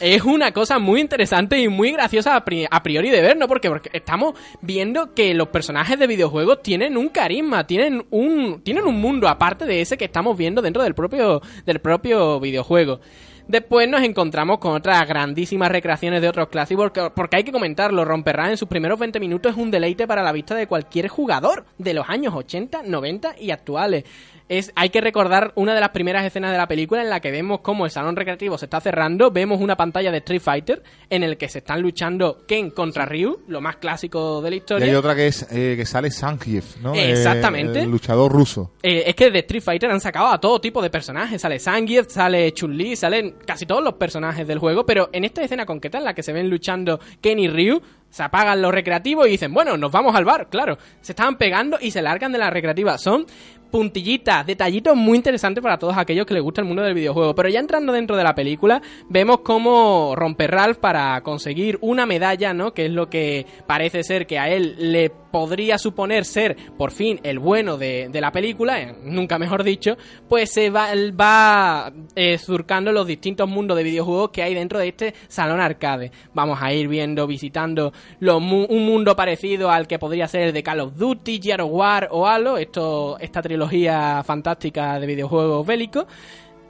[0.00, 3.48] es una cosa muy interesante y muy graciosa a, pri- a priori de ver, ¿no?
[3.48, 9.00] Porque, estamos viendo que los personajes de videojuegos tienen un carisma, tienen un, tienen un
[9.00, 13.00] mundo aparte de ese que estamos viendo dentro del propio, del propio videojuego.
[13.48, 18.50] Después nos encontramos con otras grandísimas recreaciones de otros clásicos, porque, hay que comentarlo, Romperrán
[18.50, 21.94] en sus primeros 20 minutos es un deleite para la vista de cualquier jugador de
[21.94, 24.04] los años 80, 90 y actuales.
[24.48, 27.30] Es, hay que recordar una de las primeras escenas de la película en la que
[27.30, 31.22] vemos cómo el salón recreativo se está cerrando, vemos una pantalla de Street Fighter en
[31.22, 34.86] el que se están luchando Ken contra Ryu, lo más clásico de la Y historia.
[34.86, 36.94] hay otra que es eh, que sale Zangief, ¿no?
[36.94, 37.80] Eh, Exactamente.
[37.80, 38.72] el luchador ruso.
[38.82, 41.42] Eh, es que de Street Fighter han sacado a todo tipo de personajes.
[41.42, 44.86] Sale Zangief, sale Chun-Li, salen casi todos los personajes del juego.
[44.86, 47.80] Pero en esta escena concreta en la que se ven luchando Ken y Ryu,
[48.10, 50.78] se apagan los recreativos y dicen, bueno, nos vamos al bar, claro.
[51.02, 52.96] Se estaban pegando y se largan de la recreativa.
[52.96, 53.26] Son
[53.70, 57.34] puntillitas, detallitos muy interesantes para todos aquellos que les gusta el mundo del videojuego.
[57.34, 62.54] Pero ya entrando dentro de la película, vemos cómo romper Ralph para conseguir una medalla,
[62.54, 62.72] ¿no?
[62.72, 67.20] Que es lo que parece ser que a él le podría suponer ser por fin
[67.22, 69.96] el bueno de, de la película, eh, nunca mejor dicho,
[70.28, 74.88] pues se va, va eh, surcando los distintos mundos de videojuegos que hay dentro de
[74.88, 76.10] este salón arcade.
[76.34, 80.80] Vamos a ir viendo, visitando un mundo parecido al que podría ser el de Call
[80.80, 86.06] of Duty, Gears of War o Halo, esto, esta trilogía fantástica de videojuegos bélicos.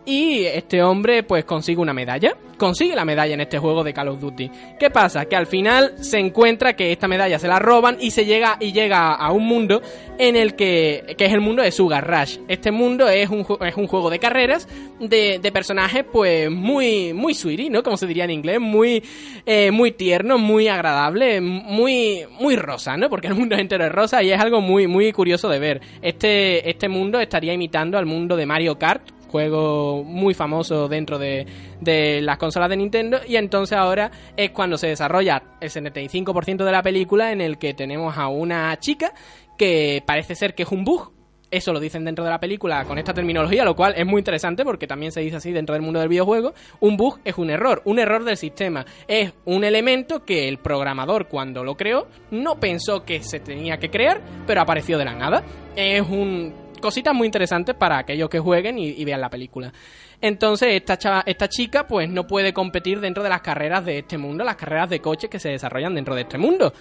[0.08, 2.34] Y este hombre pues consigue una medalla.
[2.56, 4.50] Consigue la medalla en este juego de Call of Duty.
[4.80, 5.26] ¿Qué pasa?
[5.26, 8.72] Que al final se encuentra que esta medalla se la roban y se llega y
[8.72, 9.82] llega a un mundo
[10.18, 12.38] en el que, que es el mundo de Sugar Rush.
[12.48, 14.66] Este mundo es un, es un juego de carreras
[14.98, 17.82] de, de personajes pues muy muy sweetie, ¿no?
[17.82, 19.04] Como se diría en inglés, muy
[19.44, 23.10] eh, muy tierno, muy agradable, muy muy rosa, ¿no?
[23.10, 25.82] Porque el mundo entero es rosa y es algo muy muy curioso de ver.
[26.00, 31.46] Este este mundo estaría imitando al mundo de Mario Kart juego muy famoso dentro de,
[31.80, 36.72] de las consolas de Nintendo y entonces ahora es cuando se desarrolla el 75% de
[36.72, 39.12] la película en el que tenemos a una chica
[39.56, 41.12] que parece ser que es un bug
[41.50, 44.64] eso lo dicen dentro de la película con esta terminología, lo cual es muy interesante
[44.64, 46.52] porque también se dice así dentro del mundo del videojuego.
[46.80, 48.84] Un bug es un error, un error del sistema.
[49.06, 53.90] Es un elemento que el programador cuando lo creó no pensó que se tenía que
[53.90, 55.42] crear, pero apareció de la nada.
[55.74, 59.72] Es un cositas muy interesantes para aquellos que jueguen y, y vean la película.
[60.20, 64.18] Entonces, esta, chava- esta chica pues no puede competir dentro de las carreras de este
[64.18, 66.72] mundo, las carreras de coches que se desarrollan dentro de este mundo.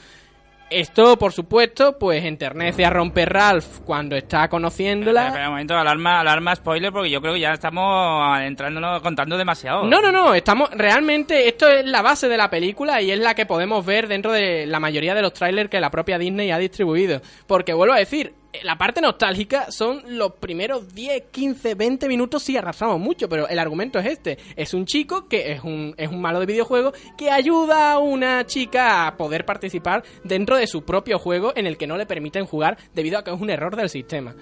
[0.69, 5.27] Esto, por supuesto, pues enternece a Romper Ralph cuando está conociéndola.
[5.27, 9.85] Espera un momento, alarma, alarma spoiler, porque yo creo que ya estamos entrando contando demasiado.
[9.85, 13.33] No, no, no, estamos realmente esto es la base de la película y es la
[13.33, 16.57] que podemos ver dentro de la mayoría de los trailers que la propia Disney ha
[16.57, 18.33] distribuido, porque vuelvo a decir,
[18.63, 23.59] la parte nostálgica son los primeros 10, 15, 20 minutos si arrastramos mucho, pero el
[23.59, 27.29] argumento es este, es un chico que es un es un malo de videojuego que
[27.29, 31.87] ayuda a una chica a poder participar dentro de su propio juego en el que
[31.87, 34.35] no le permiten jugar debido a que es un error del sistema.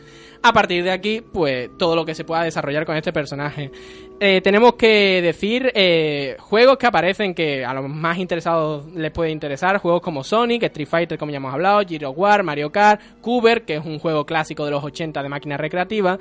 [0.44, 3.72] A partir de aquí, pues todo lo que se pueda desarrollar con este personaje.
[4.18, 9.32] Eh, tenemos que decir eh, juegos que aparecen que a los más interesados les puede
[9.32, 9.78] interesar.
[9.80, 13.76] Juegos como Sonic, Street Fighter, como ya hemos hablado, of War, Mario Kart, Cuber, que
[13.76, 16.18] es un juego clásico de los 80 de máquina recreativa.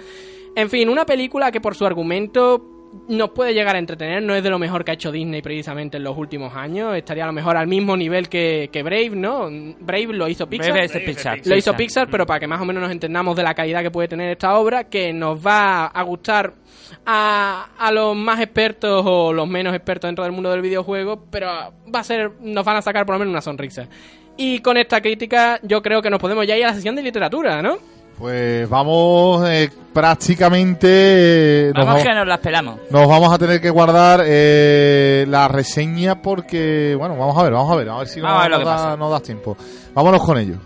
[0.56, 2.74] En fin, una película que por su argumento
[3.08, 5.96] nos puede llegar a entretener, no es de lo mejor que ha hecho Disney precisamente
[5.96, 9.48] en los últimos años, estaría a lo mejor al mismo nivel que, que Brave, ¿no?
[9.80, 10.72] Brave lo hizo Pixar.
[10.72, 11.76] Brave es de Pixar, Lo hizo Pixar.
[11.76, 14.30] Pixar, pero para que más o menos nos entendamos de la calidad que puede tener
[14.30, 16.54] esta obra, que nos va a gustar
[17.06, 21.48] a, a los más expertos o los menos expertos dentro del mundo del videojuego, pero
[21.94, 23.86] va a ser, nos van a sacar por lo menos una sonrisa.
[24.36, 27.02] Y con esta crítica yo creo que nos podemos ya ir a la sesión de
[27.02, 27.76] literatura, ¿no?
[28.18, 30.86] Pues vamos eh, prácticamente...
[30.88, 32.76] eh, nos Vamos vamos- que nos las pelamos.
[32.90, 37.72] Nos vamos a tener que guardar eh, la reseña porque, bueno, vamos a ver, vamos
[37.72, 39.56] a ver, a ver si Vamos a ver nos, da, nos das tiempo.
[39.94, 40.56] Vámonos con ello.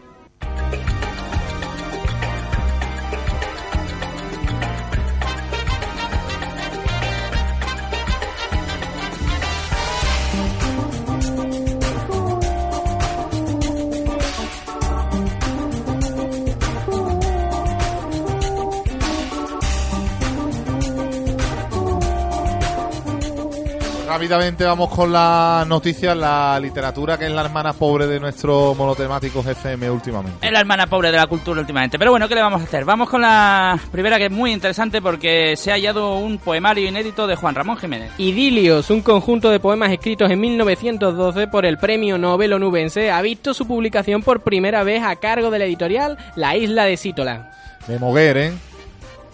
[24.18, 29.44] Rápidamente vamos con las noticias, la literatura que es la hermana pobre de nuestro monotemático
[29.48, 30.44] FM últimamente.
[30.44, 32.00] Es la hermana pobre de la cultura últimamente.
[32.00, 32.84] Pero bueno, ¿qué le vamos a hacer?
[32.84, 37.28] Vamos con la primera que es muy interesante porque se ha hallado un poemario inédito
[37.28, 38.10] de Juan Ramón Jiménez.
[38.18, 43.54] Idilios, un conjunto de poemas escritos en 1912 por el premio Nobel onubense, ha visto
[43.54, 47.52] su publicación por primera vez a cargo de la editorial La Isla de Sítola.
[47.86, 48.52] De Moguer, ¿eh?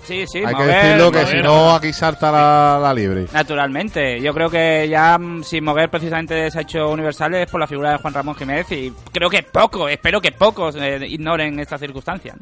[0.05, 3.27] Sí, sí, Hay que Moguer, decirlo que si no aquí salta la, la libre.
[3.33, 7.59] Naturalmente, yo creo que ya mm, si Moguer precisamente se ha hecho universal es por
[7.61, 11.59] la figura de Juan Ramón Jiménez y creo que pocos, espero que pocos eh, ignoren
[11.59, 12.35] esta circunstancia.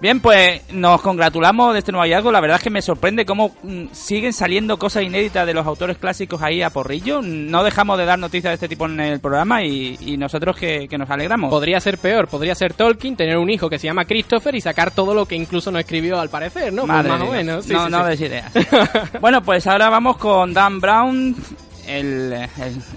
[0.00, 2.30] Bien, pues nos congratulamos de este nuevo hallazgo.
[2.30, 5.96] La verdad es que me sorprende cómo mm, siguen saliendo cosas inéditas de los autores
[5.96, 7.22] clásicos ahí a porrillo.
[7.22, 10.86] No dejamos de dar noticias de este tipo en el programa y, y nosotros que,
[10.88, 11.50] que nos alegramos.
[11.50, 14.90] Podría ser peor, podría ser Tolkien, tener un hijo que se llama Christopher y sacar
[14.90, 16.82] todo lo que incluso no escribió al parecer, ¿no?
[16.82, 17.64] Pues Madre más de o menos.
[17.64, 18.10] Sí, no, sí, no sí.
[18.10, 18.52] des ideas.
[19.20, 21.34] bueno, pues ahora vamos con Dan Brown.
[21.86, 22.34] El,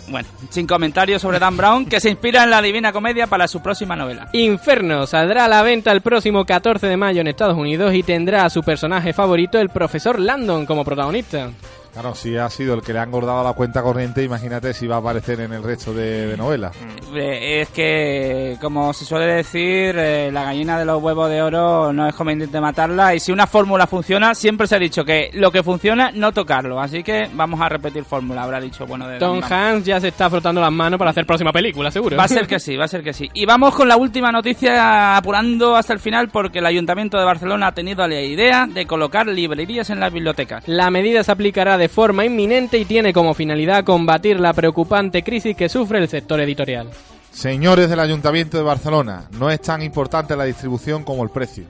[0.07, 3.61] bueno, sin comentarios sobre Dan Brown, que se inspira en la Divina Comedia para su
[3.61, 4.29] próxima novela.
[4.33, 8.45] Inferno saldrá a la venta el próximo 14 de mayo en Estados Unidos y tendrá
[8.45, 11.49] a su personaje favorito, el profesor Landon, como protagonista.
[11.93, 14.95] Claro, si ha sido el que le han engordado la cuenta corriente, imagínate si va
[14.95, 16.75] a aparecer en el resto de, de novelas.
[17.15, 21.91] Eh, es que, como se suele decir, eh, la gallina de los huevos de oro
[21.91, 23.15] no es conveniente matarla.
[23.15, 26.79] Y si una fórmula funciona, siempre se ha dicho que lo que funciona, no tocarlo.
[26.79, 29.41] Así que vamos a repetir fórmula, habrá dicho bueno de Tom.
[29.41, 32.15] Hanks ya se está frotando las manos para hacer próxima película, seguro.
[32.15, 33.29] Va a ser que sí, va a ser que sí.
[33.33, 37.67] Y vamos con la última noticia apurando hasta el final porque el Ayuntamiento de Barcelona
[37.67, 40.67] ha tenido la idea de colocar librerías en las bibliotecas.
[40.67, 45.55] La medida se aplicará de forma inminente y tiene como finalidad combatir la preocupante crisis
[45.55, 46.89] que sufre el sector editorial.
[47.32, 51.63] Señores del Ayuntamiento de Barcelona, no es tan importante la distribución como el precio.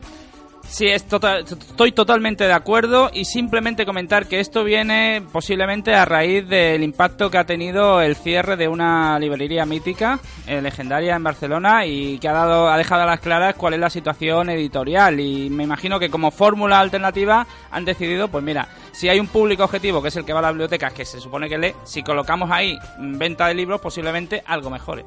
[0.72, 6.06] Sí, es tota- estoy totalmente de acuerdo y simplemente comentar que esto viene posiblemente a
[6.06, 11.24] raíz del impacto que ha tenido el cierre de una librería mítica, eh, legendaria en
[11.24, 15.20] Barcelona y que ha dado ha dejado a las claras cuál es la situación editorial
[15.20, 19.64] y me imagino que como fórmula alternativa han decidido, pues mira, si hay un público
[19.64, 22.04] objetivo que es el que va a las bibliotecas, que se supone que lee, si
[22.04, 25.04] colocamos ahí venta de libros, posiblemente algo mejore.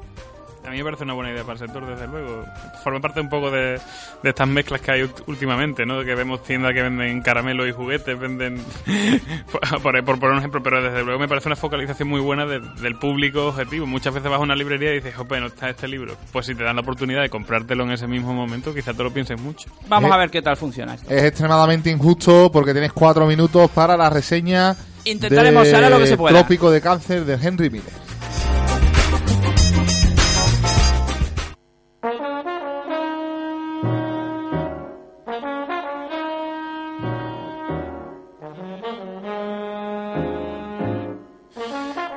[0.65, 2.45] A mí me parece una buena idea para el sector, desde luego.
[2.83, 3.79] Forma parte un poco de,
[4.23, 6.03] de estas mezclas que hay últimamente, ¿no?
[6.03, 8.63] Que vemos tiendas que venden caramelos y juguetes, venden...
[9.51, 12.45] por, por, por poner un ejemplo, pero desde luego me parece una focalización muy buena
[12.45, 13.85] de- del público objetivo.
[13.85, 16.15] Muchas veces vas a una librería y dices, jope, no está este libro.
[16.31, 19.11] Pues si te dan la oportunidad de comprártelo en ese mismo momento, quizá te lo
[19.11, 19.69] pienses mucho.
[19.89, 21.13] Vamos a ver qué tal funciona esto.
[21.13, 26.07] Es extremadamente injusto porque tienes cuatro minutos para la reseña Intentaremos de ahora lo que
[26.07, 26.39] se pueda.
[26.39, 28.02] Trópico de Cáncer de Henry Miller.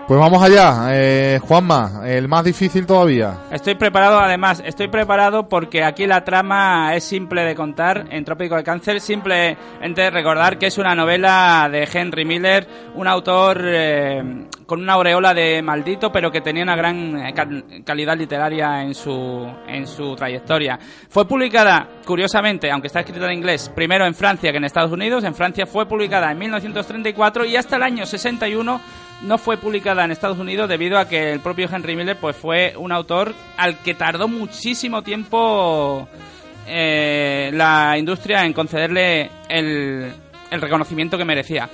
[0.07, 3.39] Pues vamos allá, eh, Juanma, el más difícil todavía.
[3.51, 8.55] Estoy preparado, además, estoy preparado porque aquí la trama es simple de contar en Trópico
[8.55, 9.01] de Cáncer.
[9.01, 15.33] Simplemente recordar que es una novela de Henry Miller, un autor eh, con una aureola
[15.33, 20.15] de maldito, pero que tenía una gran eh, cal- calidad literaria en su, en su
[20.17, 20.77] trayectoria.
[21.09, 25.23] Fue publicada, curiosamente, aunque está escrita en inglés, primero en Francia que en Estados Unidos.
[25.25, 28.81] En Francia fue publicada en 1934 y hasta el año 61
[29.23, 32.75] no fue publicada en Estados Unidos debido a que el propio Henry Miller pues fue
[32.77, 36.07] un autor al que tardó muchísimo tiempo
[36.67, 40.13] eh, la industria en concederle el,
[40.51, 41.69] el reconocimiento que merecía.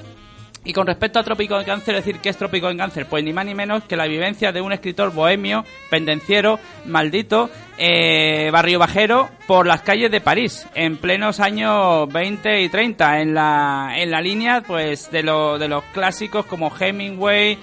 [0.65, 3.33] Y con respecto a Trópico de Cáncer, decir que es Trópico de Cáncer, pues ni
[3.33, 9.29] más ni menos que la vivencia de un escritor bohemio, pendenciero, maldito, eh, barrio bajero,
[9.49, 14.21] por las calles de París, en plenos años 20 y 30, en la, en la
[14.21, 17.59] línea pues de, lo- de los clásicos como Hemingway,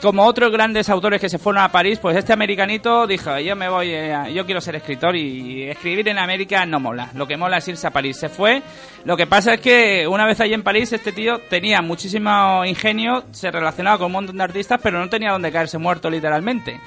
[0.00, 3.68] como otros grandes autores que se fueron a París, pues este americanito dijo, yo me
[3.68, 7.58] voy, eh, yo quiero ser escritor y escribir en América no mola, lo que mola
[7.58, 8.16] es irse a París.
[8.16, 8.62] Se fue,
[9.04, 13.24] lo que pasa es que una vez allí en París este tío tenía muchísimo ingenio,
[13.30, 16.80] se relacionaba con un montón de artistas, pero no tenía donde caerse muerto literalmente.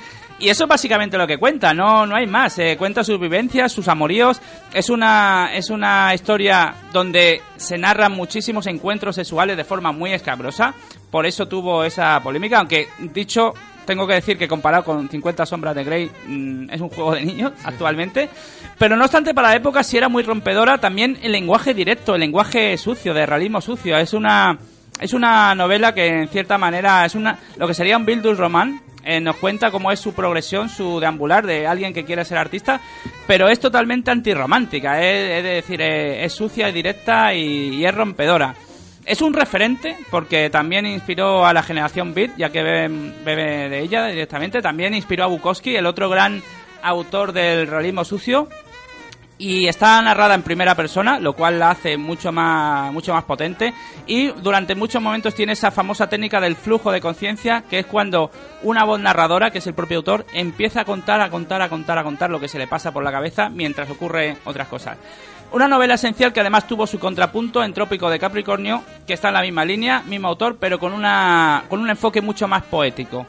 [0.44, 2.60] Y eso es básicamente lo que cuenta, no, no hay más.
[2.60, 4.42] Eh, cuenta sus vivencias, sus amoríos.
[4.74, 10.74] Es una, es una historia donde se narran muchísimos encuentros sexuales de forma muy escabrosa.
[11.10, 13.54] Por eso tuvo esa polémica, aunque dicho,
[13.86, 17.24] tengo que decir que comparado con 50 sombras de Grey mm, es un juego de
[17.24, 18.28] niños actualmente.
[18.78, 22.20] Pero no obstante, para la época sí era muy rompedora también el lenguaje directo, el
[22.20, 23.96] lenguaje sucio, de realismo sucio.
[23.98, 24.58] Es una,
[25.00, 28.82] es una novela que en cierta manera es una, lo que sería un Bildus Roman,
[29.04, 32.80] eh, nos cuenta cómo es su progresión, su deambular de alguien que quiere ser artista,
[33.28, 37.94] pero es totalmente antirromántica, eh, es decir, eh, es sucia, es directa y, y es
[37.94, 38.56] rompedora.
[39.06, 43.82] Es un referente porque también inspiró a la generación Beat, ya que bebe, bebe de
[43.82, 44.62] ella directamente.
[44.62, 46.42] También inspiró a Bukowski, el otro gran
[46.82, 48.48] autor del realismo sucio.
[49.38, 53.74] Y está narrada en primera persona, lo cual la hace mucho más, mucho más potente.
[54.06, 58.32] Y durante muchos momentos tiene esa famosa técnica del flujo de conciencia, que es cuando
[58.62, 61.98] una voz narradora, que es el propio autor, empieza a contar, a contar, a contar,
[61.98, 64.98] a contar lo que se le pasa por la cabeza mientras ocurre otras cosas.
[65.54, 69.36] Una novela esencial que además tuvo su contrapunto en Trópico de Capricornio, que está en
[69.36, 73.28] la misma línea, mismo autor, pero con, una, con un enfoque mucho más poético.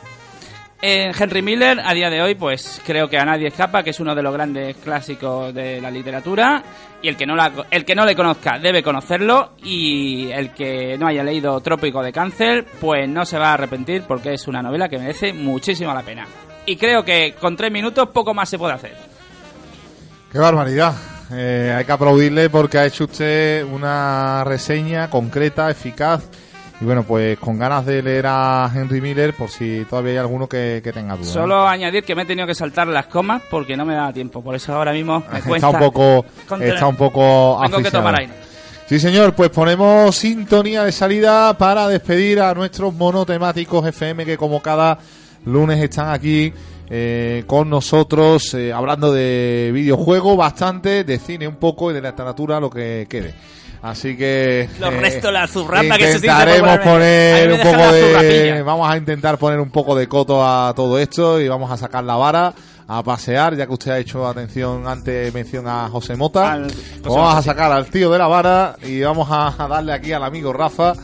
[0.87, 4.01] En Henry Miller, a día de hoy, pues creo que a nadie escapa, que es
[4.01, 6.63] uno de los grandes clásicos de la literatura.
[7.01, 9.53] Y el que no, la, el que no le conozca debe conocerlo.
[9.63, 14.03] Y el que no haya leído Trópico de Cáncer, pues no se va a arrepentir
[14.07, 16.27] porque es una novela que merece muchísimo la pena.
[16.67, 18.95] Y creo que con tres minutos poco más se puede hacer.
[20.31, 20.95] Qué barbaridad.
[21.33, 26.29] Eh, hay que aplaudirle porque ha hecho usted una reseña concreta, eficaz
[26.81, 30.49] y bueno, pues con ganas de leer a Henry Miller por si todavía hay alguno
[30.49, 31.33] que, que tenga dudas.
[31.33, 34.43] Solo añadir que me he tenido que saltar las comas porque no me da tiempo.
[34.43, 35.69] Por eso ahora mismo me cuesta.
[35.69, 36.75] está un poco, contener.
[36.75, 38.33] está un poco Tengo que tomar aire.
[38.87, 44.61] Sí, señor, pues ponemos sintonía de salida para despedir a nuestros monotemáticos FM que como
[44.61, 44.99] cada
[45.47, 46.53] lunes están aquí
[46.91, 52.61] eh, con nosotros eh, hablando de videojuegos bastante, de cine un poco y de literatura
[52.61, 53.35] lo que quede.
[53.85, 58.63] Así que Los eh, restos, la zurrapa que se dice intentaremos poner un poco de
[58.65, 62.03] vamos a intentar poner un poco de coto a todo esto y vamos a sacar
[62.03, 62.55] la vara
[62.89, 66.53] a pasear, ya que usted ha hecho atención antes mención a José Mota.
[66.53, 66.73] Al-
[67.03, 70.25] vamos a sacar al tío de la vara y vamos a, a darle aquí al
[70.25, 70.95] amigo Rafa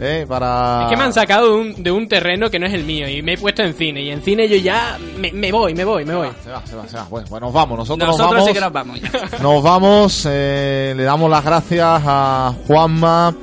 [0.00, 0.24] ¿eh?
[0.28, 0.84] Para...
[0.84, 3.08] Es que me han sacado de un, de un terreno que no es el mío
[3.08, 4.02] y me he puesto en cine.
[4.02, 6.28] Y en cine yo ya me, me voy, me voy, me voy.
[6.42, 7.04] Se va, se va, se va.
[7.04, 7.78] Bueno, pues nos vamos.
[7.78, 8.48] Nosotros, Nosotros nos vamos.
[8.48, 9.00] sí que nos vamos.
[9.00, 9.38] ya.
[9.42, 13.34] Nos vamos, eh, le damos las gracias a Juanma,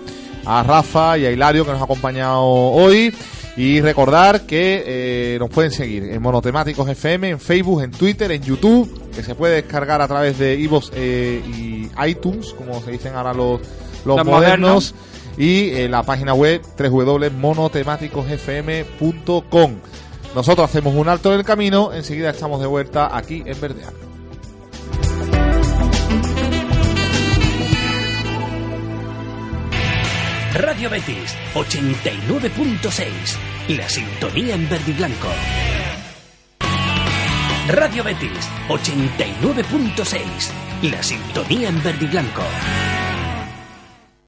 [0.45, 3.13] a Rafa y a Hilario que nos ha acompañado hoy.
[3.55, 8.41] Y recordar que eh, nos pueden seguir en Monotemáticos FM, en Facebook, en Twitter, en
[8.41, 13.13] YouTube, que se puede descargar a través de iVoox eh, y iTunes, como se dicen
[13.13, 13.61] ahora los,
[14.05, 14.95] los, Los modernos,
[15.37, 19.75] y en la página web www.monotemáticosfm.com.
[20.35, 24.03] Nosotros hacemos un alto en el camino, enseguida estamos de vuelta aquí en Verdeano.
[30.55, 33.07] Radio Betis 89.6.
[33.69, 35.27] La sintonía en verde y blanco.
[37.69, 40.91] Radio Betis 89.6.
[40.91, 42.43] La sintonía en verde y blanco.